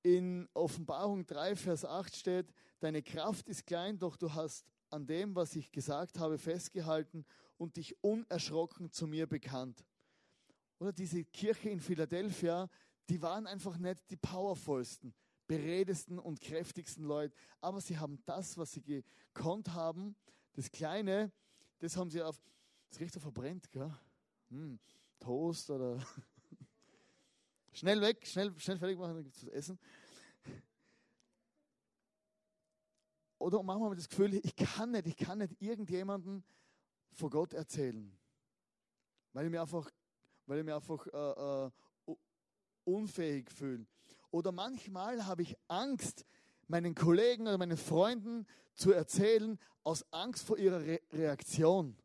In 0.02 0.48
Offenbarung 0.52 1.24
3, 1.24 1.54
Vers 1.54 1.84
8 1.84 2.16
steht, 2.16 2.52
deine 2.80 3.00
Kraft 3.00 3.48
ist 3.48 3.64
klein, 3.66 3.96
doch 3.96 4.16
du 4.16 4.34
hast 4.34 4.66
an 4.90 5.06
dem, 5.06 5.36
was 5.36 5.54
ich 5.54 5.70
gesagt 5.70 6.18
habe, 6.18 6.38
festgehalten 6.38 7.24
und 7.56 7.76
dich 7.76 7.94
unerschrocken 8.02 8.90
zu 8.90 9.06
mir 9.06 9.28
bekannt. 9.28 9.84
Oder 10.80 10.92
diese 10.92 11.24
Kirche 11.24 11.70
in 11.70 11.78
Philadelphia, 11.78 12.68
die 13.08 13.20
waren 13.22 13.46
einfach 13.46 13.76
nicht 13.78 14.10
die 14.10 14.16
powervollsten, 14.16 15.14
beredtesten 15.46 16.18
und 16.18 16.40
kräftigsten 16.40 17.04
Leute, 17.04 17.34
aber 17.60 17.80
sie 17.80 17.98
haben 17.98 18.22
das, 18.24 18.56
was 18.56 18.72
sie 18.72 18.82
gekonnt 18.82 19.72
haben, 19.72 20.16
das 20.54 20.70
Kleine, 20.70 21.32
das 21.80 21.96
haben 21.96 22.10
sie 22.10 22.22
auf, 22.22 22.40
das 22.88 23.00
riecht 23.00 23.14
so 23.14 23.20
verbrennt, 23.20 23.70
gell? 23.70 23.92
Hm, 24.48 24.78
Toast 25.18 25.70
oder 25.70 25.98
schnell 27.72 28.00
weg, 28.00 28.26
schnell, 28.26 28.58
schnell 28.58 28.78
fertig 28.78 28.98
machen, 28.98 29.14
dann 29.14 29.24
gibt 29.24 29.36
es 29.36 29.46
was 29.46 29.52
essen. 29.52 29.78
Oder 33.38 33.62
manchmal 33.62 33.94
das 33.94 34.08
Gefühl, 34.08 34.34
ich 34.34 34.56
kann 34.56 34.92
nicht, 34.92 35.06
ich 35.06 35.16
kann 35.16 35.38
nicht 35.38 35.60
irgendjemanden 35.60 36.42
vor 37.12 37.28
Gott 37.28 37.52
erzählen, 37.52 38.16
weil 39.34 39.44
ich 39.44 39.50
mir 39.50 39.60
einfach, 39.60 39.90
weil 40.46 40.60
ich 40.60 40.64
mir 40.64 40.74
einfach 40.74 41.06
äh, 41.08 41.66
äh, 41.66 41.70
unfähig 42.84 43.50
fühle. 43.50 43.86
Oder 44.30 44.52
manchmal 44.52 45.26
habe 45.26 45.42
ich 45.42 45.56
Angst, 45.68 46.24
meinen 46.66 46.94
Kollegen 46.94 47.46
oder 47.46 47.58
meinen 47.58 47.76
Freunden 47.76 48.46
zu 48.74 48.92
erzählen, 48.92 49.58
aus 49.82 50.04
Angst 50.12 50.44
vor 50.44 50.58
ihrer 50.58 50.80
Re 50.80 51.00
Reaktion. 51.12 51.96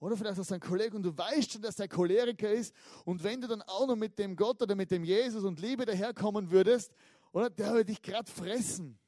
Oder 0.00 0.16
vielleicht 0.16 0.38
hast 0.38 0.50
du 0.50 0.54
einen 0.54 0.60
Kollegen 0.60 0.96
und 0.96 1.02
du 1.02 1.16
weißt 1.16 1.52
schon, 1.52 1.62
dass 1.62 1.76
der 1.76 1.88
Choleriker 1.88 2.50
ist. 2.50 2.74
Und 3.04 3.24
wenn 3.24 3.40
du 3.40 3.48
dann 3.48 3.62
auch 3.62 3.86
noch 3.86 3.96
mit 3.96 4.18
dem 4.18 4.36
Gott 4.36 4.62
oder 4.62 4.74
mit 4.74 4.90
dem 4.90 5.02
Jesus 5.02 5.44
und 5.44 5.60
Liebe 5.60 5.86
daherkommen 5.86 6.50
würdest, 6.50 6.92
oder 7.32 7.50
der 7.50 7.72
würde 7.72 7.86
dich 7.86 8.00
gerade 8.00 8.30
fressen. 8.30 8.98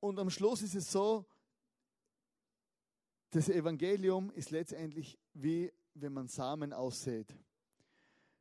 Und 0.00 0.18
am 0.18 0.30
Schluss 0.30 0.62
ist 0.62 0.74
es 0.74 0.90
so, 0.90 1.26
das 3.30 3.48
Evangelium 3.48 4.30
ist 4.30 4.50
letztendlich 4.50 5.18
wie 5.34 5.72
wenn 5.94 6.12
man 6.12 6.28
Samen 6.28 6.72
aussät. 6.72 7.34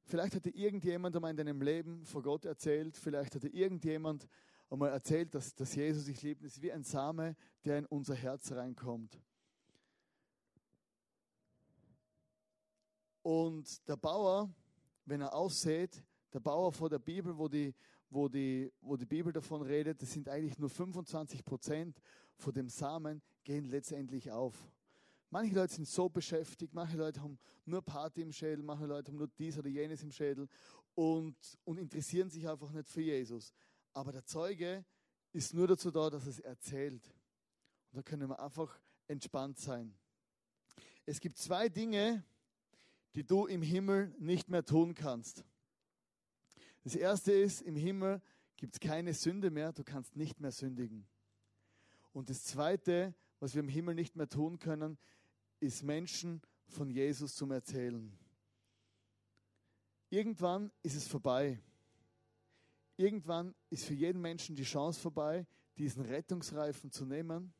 Vielleicht 0.06 0.36
hatte 0.36 0.50
irgendjemand 0.50 1.16
einmal 1.16 1.32
in 1.32 1.38
deinem 1.38 1.62
Leben 1.62 2.04
vor 2.06 2.24
Gott 2.24 2.46
erzählt, 2.46 2.98
vielleicht 2.98 3.36
hatte 3.36 3.48
irgendjemand 3.48 4.28
einmal 4.70 4.90
erzählt, 4.90 5.34
dass, 5.36 5.54
dass 5.54 5.76
Jesus 5.76 6.06
dich 6.06 6.22
liebt. 6.22 6.44
Es 6.44 6.58
ist 6.58 6.62
wie 6.62 6.72
ein 6.72 6.84
Same, 6.84 7.36
der 7.66 7.78
in 7.78 7.86
unser 7.86 8.16
Herz 8.16 8.52
reinkommt. 8.52 9.22
Und 13.22 13.88
der 13.88 13.98
Bauer, 13.98 14.50
wenn 15.06 15.22
er 15.22 15.34
aussät, 15.34 16.04
der 16.34 16.40
Bauer 16.40 16.72
vor 16.72 16.90
der 16.90 17.00
Bibel, 17.00 17.38
wo 17.38 17.48
die, 17.48 17.76
wo 18.10 18.28
die, 18.28 18.72
wo 18.82 18.96
die 18.96 19.06
Bibel 19.06 19.32
davon 19.32 19.62
redet, 19.62 20.02
das 20.02 20.14
sind 20.14 20.30
eigentlich 20.30 20.58
nur 20.58 20.70
25 20.70 21.44
Prozent 21.44 22.00
von 22.36 22.54
dem 22.54 22.70
Samen, 22.70 23.22
gehen 23.44 23.66
letztendlich 23.66 24.32
auf. 24.32 24.56
Manche 25.32 25.54
Leute 25.54 25.74
sind 25.74 25.88
so 25.88 26.10
beschäftigt, 26.10 26.74
manche 26.74 26.98
Leute 26.98 27.22
haben 27.22 27.38
nur 27.66 27.84
Party 27.84 28.22
im 28.22 28.32
Schädel, 28.32 28.64
manche 28.64 28.86
Leute 28.86 29.12
haben 29.12 29.18
nur 29.18 29.28
dies 29.28 29.58
oder 29.58 29.70
jenes 29.70 30.02
im 30.02 30.12
Schädel 30.12 30.48
und, 30.96 31.36
und 31.66 31.78
interessieren 31.78 32.30
sich 32.30 32.48
einfach 32.48 32.72
nicht 32.72 32.90
für 32.90 33.02
Jesus. 33.02 33.54
Aber 33.94 34.12
der 34.12 34.26
Zeuge 34.26 34.84
ist 35.32 35.54
nur 35.54 35.68
dazu 35.68 35.92
da, 35.92 36.10
dass 36.10 36.26
es 36.26 36.40
erzählt. 36.40 37.06
Und 37.92 37.98
da 37.98 38.02
können 38.02 38.28
wir 38.28 38.40
einfach 38.40 38.80
entspannt 39.08 39.60
sein. 39.60 39.94
Es 41.06 41.20
gibt 41.20 41.38
zwei 41.38 41.70
Dinge, 41.70 42.24
die 43.16 43.24
du 43.24 43.46
im 43.46 43.62
Himmel 43.62 44.16
nicht 44.20 44.50
mehr 44.50 44.66
tun 44.66 44.94
kannst. 44.94 45.44
Das 46.84 46.96
erste 46.96 47.32
ist, 47.32 47.62
im 47.62 47.76
Himmel 47.76 48.22
gibt 48.58 48.74
es 48.74 48.80
keine 48.80 49.14
Sünde 49.14 49.52
mehr, 49.52 49.74
du 49.74 49.84
kannst 49.84 50.16
nicht 50.16 50.40
mehr 50.40 50.52
sündigen. 50.52 51.08
Und 52.14 52.30
das 52.30 52.44
zweite, 52.44 53.16
was 53.40 53.54
wir 53.54 53.62
im 53.62 53.70
Himmel 53.70 53.96
nicht 53.96 54.16
mehr 54.16 54.28
tun 54.28 54.60
können, 54.60 54.98
ist 55.60 55.84
Menschen 55.84 56.42
von 56.68 56.90
Jesus 56.90 57.36
zum 57.36 57.52
Erzählen. 57.52 58.18
Irgendwann 60.10 60.72
ist 60.82 60.96
es 60.96 61.08
vorbei. 61.08 61.62
Irgendwann 62.98 63.56
ist 63.70 63.86
für 63.86 63.94
jeden 63.94 64.22
Menschen 64.22 64.56
die 64.56 64.64
Chance 64.64 65.00
vorbei, 65.00 65.48
diesen 65.78 66.04
Rettungsreifen 66.04 66.92
zu 66.92 67.06
nehmen. 67.06 67.54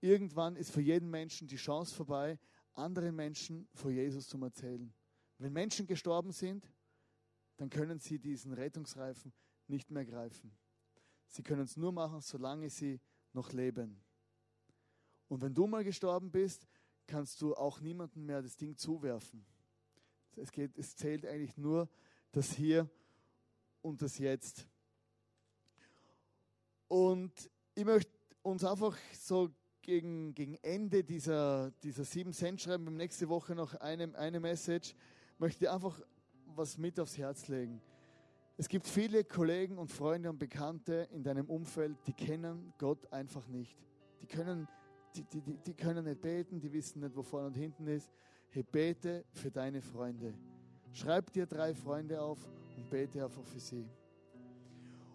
Irgendwann 0.00 0.56
ist 0.56 0.70
für 0.70 0.80
jeden 0.80 1.10
Menschen 1.10 1.48
die 1.48 1.56
Chance 1.56 1.94
vorbei, 1.94 2.38
anderen 2.74 3.14
Menschen 3.14 3.68
von 3.74 3.92
Jesus 3.92 4.28
zu 4.28 4.38
erzählen. 4.42 4.92
Wenn 5.38 5.52
Menschen 5.52 5.86
gestorben 5.86 6.32
sind, 6.32 6.70
dann 7.56 7.70
können 7.70 7.98
sie 7.98 8.18
diesen 8.18 8.52
Rettungsreifen 8.52 9.32
nicht 9.66 9.90
mehr 9.90 10.04
greifen. 10.04 10.56
Sie 11.26 11.42
können 11.42 11.62
es 11.62 11.76
nur 11.76 11.92
machen, 11.92 12.20
solange 12.20 12.70
sie 12.70 13.00
noch 13.32 13.52
leben. 13.52 14.02
Und 15.28 15.42
wenn 15.42 15.54
du 15.54 15.66
mal 15.66 15.84
gestorben 15.84 16.30
bist, 16.30 16.66
kannst 17.08 17.42
du 17.42 17.56
auch 17.56 17.80
niemandem 17.80 18.26
mehr 18.26 18.42
das 18.42 18.56
Ding 18.56 18.76
zuwerfen. 18.76 19.44
Es, 20.36 20.52
geht, 20.52 20.78
es 20.78 20.94
zählt 20.94 21.26
eigentlich 21.26 21.56
nur 21.56 21.88
das 22.30 22.52
Hier 22.52 22.88
und 23.82 24.00
das 24.02 24.18
Jetzt. 24.18 24.68
Und 26.86 27.32
ich 27.74 27.84
möchte 27.84 28.12
uns 28.42 28.62
einfach 28.64 28.96
so 29.12 29.50
gegen, 29.82 30.34
gegen 30.34 30.54
Ende 30.62 31.02
dieser, 31.02 31.72
dieser 31.82 32.04
sieben 32.04 32.32
Cent 32.32 32.60
schreiben, 32.60 32.84
beim 32.84 32.96
nächste 32.96 33.28
Woche 33.28 33.54
noch 33.54 33.74
eine, 33.74 34.16
eine 34.16 34.38
Message, 34.38 34.94
möchte 35.38 35.72
einfach 35.72 36.00
was 36.44 36.78
mit 36.78 37.00
aufs 37.00 37.18
Herz 37.18 37.48
legen. 37.48 37.80
Es 38.56 38.68
gibt 38.68 38.86
viele 38.86 39.24
Kollegen 39.24 39.78
und 39.78 39.90
Freunde 39.90 40.30
und 40.30 40.38
Bekannte 40.38 41.08
in 41.12 41.22
deinem 41.22 41.48
Umfeld, 41.48 41.96
die 42.06 42.12
kennen 42.12 42.72
Gott 42.78 43.12
einfach 43.12 43.46
nicht. 43.48 43.76
Die 44.20 44.26
können 44.26 44.68
die, 45.14 45.24
die, 45.24 45.40
die, 45.40 45.58
die 45.58 45.74
können 45.74 46.04
nicht 46.04 46.20
beten, 46.20 46.60
die 46.60 46.72
wissen 46.72 47.00
nicht, 47.00 47.16
wo 47.16 47.22
vorne 47.22 47.48
und 47.48 47.56
hinten 47.56 47.86
ist. 47.86 48.10
Hey, 48.50 48.62
bete 48.62 49.24
für 49.32 49.50
deine 49.50 49.82
Freunde. 49.82 50.34
Schreib 50.92 51.32
dir 51.32 51.46
drei 51.46 51.74
Freunde 51.74 52.20
auf 52.20 52.38
und 52.76 52.88
bete 52.90 53.24
einfach 53.24 53.44
für 53.44 53.60
sie. 53.60 53.86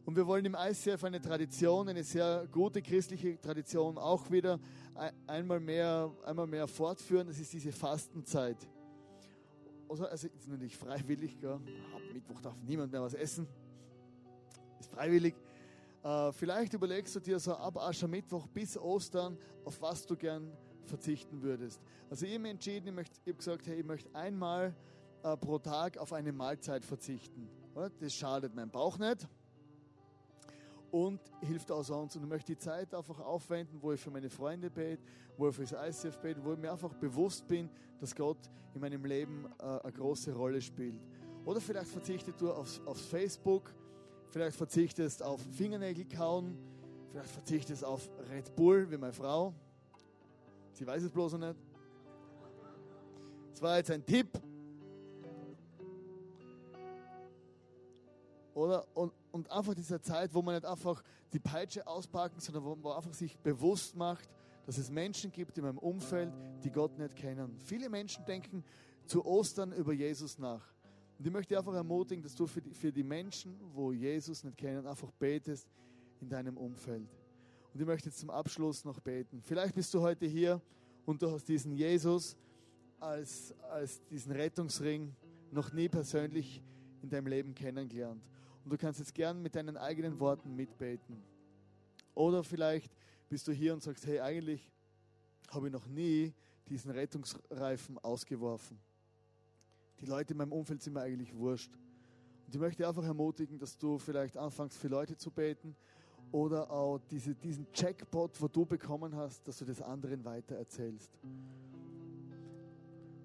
Und 0.06 0.16
wir 0.18 0.28
wollen 0.28 0.46
im 0.46 0.56
ICF 0.60 1.04
eine 1.06 1.22
Tradition, 1.22 1.88
eine 1.88 2.04
sehr 2.04 2.46
gute 2.52 2.82
christliche 2.82 3.40
Tradition 3.40 3.98
auch 3.98 4.30
wieder 4.30 4.60
einmal 5.26 5.62
mehr, 5.62 6.12
einmal 6.26 6.46
mehr 6.46 6.68
fortführen. 6.68 7.28
Das 7.28 7.40
ist 7.40 7.54
diese 7.54 7.72
Fastenzeit. 7.72 8.58
Also, 9.88 10.06
also 10.06 10.28
ist 10.28 10.48
natürlich 10.48 10.76
freiwillig. 10.76 11.40
Gell? 11.40 11.52
Ab 11.52 12.02
Mittwoch 12.12 12.42
darf 12.42 12.56
niemand 12.64 12.92
mehr 12.92 13.02
was 13.02 13.14
essen. 13.14 13.48
Ist 14.80 14.92
freiwillig. 14.92 15.36
Äh, 16.04 16.34
vielleicht 16.34 16.74
überlegst 16.74 17.16
du 17.16 17.20
dir 17.20 17.40
so 17.40 17.54
ab 17.54 17.78
Aschermittwoch 17.78 18.48
bis 18.48 18.78
Ostern, 18.78 19.38
auf 19.64 19.82
was 19.82 20.06
du 20.06 20.18
gern 20.18 20.52
verzichten 20.86 21.42
würdest. 21.42 21.82
Also 22.10 22.26
ich 22.26 22.36
habe 22.36 22.50
entschieden, 22.50 22.88
ich, 22.88 22.94
möchte, 22.94 23.20
ich 23.24 23.30
habe 23.30 23.38
gesagt, 23.38 23.68
hey, 23.68 23.80
ich 23.80 23.86
möchte 23.86 24.14
einmal 24.14 24.76
äh, 25.24 25.38
pro 25.38 25.60
Tag 25.60 25.98
auf 25.98 26.12
eine 26.12 26.34
Mahlzeit 26.34 26.84
verzichten. 26.84 27.48
Das 28.00 28.14
schadet 28.14 28.54
meinem 28.54 28.70
Bauch 28.70 29.00
nicht 29.00 29.28
und 30.92 31.20
hilft 31.42 31.72
auch 31.72 31.84
sonst. 31.84 32.16
Und 32.18 32.24
ich 32.24 32.30
möchte 32.30 32.54
die 32.54 32.58
Zeit 32.60 32.94
einfach 32.94 33.20
aufwenden, 33.22 33.82
wo 33.82 33.94
ich 33.94 34.00
für 34.00 34.12
meine 34.12 34.30
Freunde 34.30 34.70
bete, 34.70 35.02
wo 35.38 35.48
ich 35.48 35.56
für 35.56 35.64
das 35.64 36.04
ICF 36.04 36.20
bete, 36.20 36.44
wo 36.44 36.54
ich 36.54 36.60
mir 36.60 36.72
einfach 36.72 36.94
bewusst 36.94 37.48
bin, 37.48 37.70
dass 38.00 38.14
Gott 38.14 38.38
in 38.76 38.82
meinem 38.82 39.04
Leben 39.06 39.46
äh, 39.60 39.64
eine 39.64 39.92
große 39.92 40.34
Rolle 40.34 40.62
spielt. 40.62 41.02
Oder 41.46 41.60
vielleicht 41.60 41.90
verzichtest 41.90 42.40
du 42.40 42.52
aufs, 42.52 42.80
aufs 42.86 43.06
Facebook, 43.06 43.74
Vielleicht 44.34 44.58
verzichtest 44.58 45.22
auf 45.22 45.40
Fingernägel 45.56 46.06
kauen. 46.06 46.58
Vielleicht 47.12 47.30
verzichtest 47.30 47.86
auf 47.86 48.10
Red 48.32 48.56
Bull, 48.56 48.90
wie 48.90 48.98
meine 48.98 49.14
Frau. 49.14 49.54
Sie 50.72 50.88
weiß 50.88 51.04
es 51.04 51.12
bloß 51.12 51.34
noch 51.34 51.50
nicht. 51.50 51.60
Das 53.52 53.62
war 53.62 53.78
jetzt 53.78 53.92
ein 53.92 54.04
Tipp. 54.04 54.30
Oder? 58.56 58.88
Und, 58.96 59.14
und 59.32 59.52
einfach 59.52 59.76
diese 59.76 60.02
Zeit, 60.02 60.34
wo 60.34 60.42
man 60.42 60.56
nicht 60.56 60.66
einfach 60.66 61.04
die 61.32 61.40
Peitsche 61.40 61.86
auspacken, 61.86 62.40
sondern 62.40 62.64
wo 62.64 62.74
man 62.76 62.98
einfach 62.98 63.14
sich 63.14 63.38
bewusst 63.38 63.96
macht, 63.96 64.28
dass 64.66 64.80
es 64.80 64.90
Menschen 64.90 65.32
gibt 65.32 65.60
in 65.60 65.64
meinem 65.64 65.78
Umfeld, 65.78 66.34
die 66.64 66.72
Gott 66.72 66.98
nicht 66.98 67.16
kennen. 67.16 67.60
Viele 67.60 67.88
Menschen 67.88 68.26
denken 68.26 68.64
zu 69.06 69.24
Ostern 69.24 69.74
über 69.74 69.94
Jesus 69.94 70.40
nach. 70.40 70.73
Und 71.24 71.28
ich 71.28 71.34
möchte 71.34 71.58
einfach 71.58 71.74
ermutigen, 71.74 72.22
dass 72.22 72.36
du 72.36 72.46
für 72.46 72.62
die, 72.62 72.74
für 72.74 72.92
die 72.92 73.02
Menschen, 73.02 73.58
wo 73.74 73.94
Jesus 73.94 74.44
nicht 74.44 74.58
kennen, 74.58 74.86
einfach 74.86 75.10
betest 75.14 75.70
in 76.20 76.28
deinem 76.28 76.58
Umfeld. 76.58 77.08
Und 77.74 77.80
ich 77.80 77.88
möchte 77.88 78.10
jetzt 78.10 78.20
zum 78.20 78.30
Abschluss 78.30 78.84
noch 78.84 79.00
beten. 79.00 79.42
Vielleicht 79.42 79.74
bist 79.74 79.94
du 79.94 80.02
heute 80.02 80.26
hier 80.26 80.62
und 81.06 81.22
du 81.22 81.32
hast 81.32 81.48
diesen 81.48 81.72
Jesus 81.72 82.36
als, 83.00 83.56
als 83.72 84.04
diesen 84.08 84.34
Rettungsring 84.34 85.16
noch 85.50 85.72
nie 85.72 85.88
persönlich 85.88 86.62
in 87.02 87.10
deinem 87.10 87.28
Leben 87.28 87.56
kennengelernt. 87.56 88.22
Und 88.66 88.74
du 88.74 88.78
kannst 88.78 89.00
jetzt 89.00 89.16
gern 89.16 89.42
mit 89.42 89.56
deinen 89.56 89.78
eigenen 89.78 90.20
Worten 90.20 90.54
mitbeten. 90.54 91.24
Oder 92.16 92.44
vielleicht 92.44 92.92
bist 93.30 93.48
du 93.48 93.54
hier 93.54 93.74
und 93.74 93.82
sagst, 93.82 94.06
hey, 94.06 94.20
eigentlich 94.20 94.70
habe 95.52 95.68
ich 95.68 95.72
noch 95.72 95.88
nie 95.88 96.34
diesen 96.68 96.92
Rettungsreifen 96.92 97.98
ausgeworfen. 98.00 98.78
Die 100.04 100.10
Leute 100.10 100.34
in 100.34 100.38
meinem 100.38 100.52
Umfeld 100.52 100.82
sind 100.82 100.92
mir 100.94 101.02
eigentlich 101.02 101.34
wurscht. 101.34 101.72
Und 102.46 102.54
ich 102.54 102.60
möchte 102.60 102.86
einfach 102.86 103.06
ermutigen, 103.06 103.58
dass 103.58 103.78
du 103.78 103.98
vielleicht 103.98 104.36
anfängst, 104.36 104.78
für 104.78 104.90
Leute 104.90 105.16
zu 105.16 105.32
beten 105.32 105.78
oder 106.34 106.70
auch 106.70 107.00
diese, 107.10 107.34
diesen 107.36 107.68
Jackpot, 107.74 108.42
wo 108.42 108.50
du 108.50 108.66
bekommen 108.66 109.16
hast, 109.16 109.48
dass 109.48 109.60
du 109.60 109.66
das 109.66 109.82
anderen 109.82 110.26
weiter 110.26 110.58
erzählst. 110.58 111.10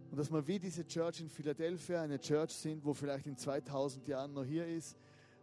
Und 0.08 0.16
dass 0.16 0.30
wir 0.30 0.46
wie 0.46 0.60
diese 0.60 0.86
Church 0.86 1.20
in 1.20 1.28
Philadelphia 1.28 2.00
eine 2.00 2.20
Church 2.20 2.52
sind, 2.52 2.84
wo 2.84 2.94
vielleicht 2.94 3.26
in 3.26 3.36
2000 3.36 4.06
Jahren 4.06 4.32
noch 4.32 4.44
hier 4.44 4.64
ist, 4.64 4.96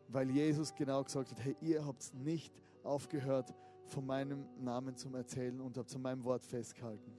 weil 0.07 0.29
Jesus 0.29 0.73
genau 0.73 1.03
gesagt 1.03 1.31
hat, 1.31 1.43
hey, 1.43 1.57
ihr 1.59 1.85
habt 1.85 2.13
nicht 2.13 2.53
aufgehört, 2.81 3.53
von 3.87 4.05
meinem 4.05 4.45
Namen 4.63 4.95
zu 4.95 5.13
erzählen 5.13 5.59
und 5.59 5.77
habt 5.77 5.89
zu 5.89 5.99
meinem 5.99 6.23
Wort 6.23 6.45
festgehalten. 6.45 7.11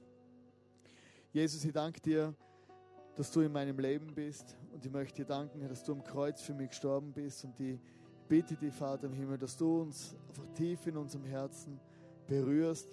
Jesus, 1.31 1.63
ich 1.63 1.71
danke 1.71 2.01
dir, 2.01 2.33
dass 3.17 3.31
du 3.31 3.41
in 3.41 3.51
meinem 3.51 3.79
Leben 3.79 4.13
bist 4.13 4.55
und 4.71 4.85
ich 4.85 4.91
möchte 4.91 5.23
dir 5.23 5.25
danken, 5.25 5.67
dass 5.67 5.83
du 5.83 5.93
am 5.93 6.03
Kreuz 6.03 6.39
für 6.43 6.53
mich 6.53 6.69
gestorben 6.69 7.11
bist 7.11 7.43
und 7.43 7.59
ich 7.59 7.79
bitte 8.27 8.55
dich, 8.55 8.71
Vater 8.71 9.07
im 9.07 9.13
Himmel, 9.13 9.39
dass 9.39 9.57
du 9.57 9.81
uns 9.81 10.15
einfach 10.27 10.45
tief 10.53 10.85
in 10.85 10.97
unserem 10.97 11.25
Herzen 11.25 11.79
berührst, 12.27 12.87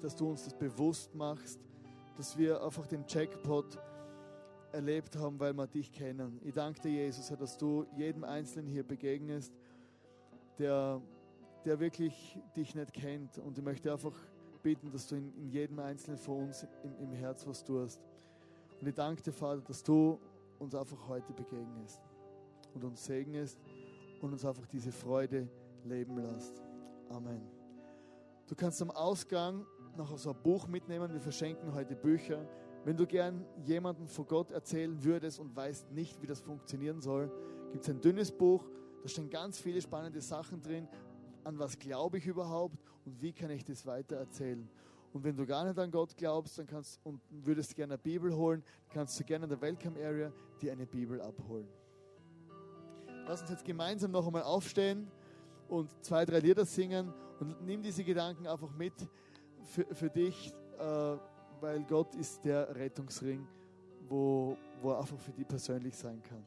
dass 0.00 0.16
du 0.16 0.30
uns 0.30 0.44
das 0.44 0.54
bewusst 0.54 1.14
machst, 1.14 1.60
dass 2.16 2.38
wir 2.38 2.62
einfach 2.62 2.86
den 2.86 3.04
Jackpot 3.06 3.78
erlebt 4.72 5.14
haben, 5.16 5.38
weil 5.38 5.52
wir 5.52 5.66
dich 5.66 5.92
kennen. 5.92 6.40
Ich 6.42 6.54
danke 6.54 6.80
dir, 6.80 6.92
Jesus, 6.92 7.28
dass 7.38 7.58
du 7.58 7.84
jedem 7.96 8.24
Einzelnen 8.24 8.68
hier 8.68 8.82
begegnest, 8.82 9.52
der, 10.58 11.02
der 11.66 11.78
wirklich 11.78 12.38
dich 12.56 12.74
nicht 12.74 12.94
kennt. 12.94 13.38
Und 13.38 13.58
ich 13.58 13.64
möchte 13.64 13.92
einfach 13.92 14.14
bitten, 14.62 14.90
dass 14.90 15.06
du 15.06 15.16
in, 15.16 15.34
in 15.36 15.48
jedem 15.50 15.78
Einzelnen 15.80 16.16
von 16.16 16.44
uns 16.44 16.66
im, 16.82 16.96
im 16.98 17.12
Herz 17.12 17.46
was 17.46 17.62
tust. 17.62 18.00
Und 18.80 18.86
ich 18.86 18.94
danke 18.94 19.22
dir, 19.22 19.32
Vater, 19.32 19.62
dass 19.62 19.82
du 19.82 20.18
uns 20.58 20.74
einfach 20.74 21.08
heute 21.08 21.32
begegnest 21.32 22.00
und 22.74 22.84
uns 22.84 23.04
segnest 23.04 23.58
und 24.20 24.32
uns 24.32 24.44
einfach 24.44 24.66
diese 24.66 24.92
Freude 24.92 25.48
leben 25.84 26.18
lässt. 26.18 26.62
Amen. 27.08 27.40
Du 28.46 28.54
kannst 28.54 28.80
am 28.82 28.90
Ausgang 28.90 29.66
noch 29.96 30.16
so 30.18 30.30
ein 30.30 30.42
Buch 30.42 30.68
mitnehmen. 30.68 31.12
Wir 31.12 31.20
verschenken 31.20 31.72
heute 31.74 31.96
Bücher. 31.96 32.46
Wenn 32.84 32.96
du 32.96 33.06
gern 33.06 33.44
jemandem 33.64 34.06
von 34.06 34.26
Gott 34.26 34.50
erzählen 34.50 35.02
würdest 35.02 35.40
und 35.40 35.56
weißt 35.56 35.90
nicht, 35.90 36.20
wie 36.22 36.26
das 36.26 36.40
funktionieren 36.40 37.00
soll, 37.00 37.30
gibt 37.72 37.84
es 37.84 37.90
ein 37.90 38.00
dünnes 38.00 38.30
Buch. 38.30 38.64
Da 39.02 39.08
stehen 39.08 39.30
ganz 39.30 39.58
viele 39.58 39.80
spannende 39.80 40.20
Sachen 40.20 40.62
drin. 40.62 40.86
An 41.44 41.58
was 41.58 41.78
glaube 41.78 42.18
ich 42.18 42.26
überhaupt 42.26 42.76
und 43.04 43.20
wie 43.22 43.32
kann 43.32 43.50
ich 43.50 43.64
das 43.64 43.86
weiter 43.86 44.16
erzählen? 44.16 44.68
Und 45.16 45.24
wenn 45.24 45.34
du 45.34 45.46
gar 45.46 45.64
nicht 45.64 45.78
an 45.78 45.90
Gott 45.90 46.14
glaubst 46.14 46.58
dann 46.58 46.66
kannst, 46.66 47.00
und 47.02 47.22
würdest 47.30 47.74
gerne 47.74 47.94
eine 47.94 48.02
Bibel 48.02 48.36
holen, 48.36 48.62
kannst 48.90 49.18
du 49.18 49.24
gerne 49.24 49.44
in 49.44 49.48
der 49.48 49.58
Welcome 49.62 49.98
Area 49.98 50.30
dir 50.60 50.72
eine 50.72 50.84
Bibel 50.84 51.22
abholen. 51.22 51.66
Lass 53.26 53.40
uns 53.40 53.48
jetzt 53.48 53.64
gemeinsam 53.64 54.10
noch 54.10 54.26
einmal 54.26 54.42
aufstehen 54.42 55.10
und 55.70 55.88
zwei, 56.04 56.26
drei 56.26 56.40
Lieder 56.40 56.66
singen 56.66 57.14
und 57.40 57.64
nimm 57.64 57.82
diese 57.82 58.04
Gedanken 58.04 58.46
einfach 58.46 58.70
mit 58.74 58.92
für, 59.62 59.86
für 59.94 60.10
dich, 60.10 60.52
äh, 60.78 61.16
weil 61.62 61.82
Gott 61.88 62.14
ist 62.14 62.44
der 62.44 62.76
Rettungsring, 62.76 63.48
wo, 64.10 64.54
wo 64.82 64.90
er 64.90 64.98
einfach 64.98 65.18
für 65.18 65.32
dich 65.32 65.48
persönlich 65.48 65.96
sein 65.96 66.22
kann. 66.22 66.44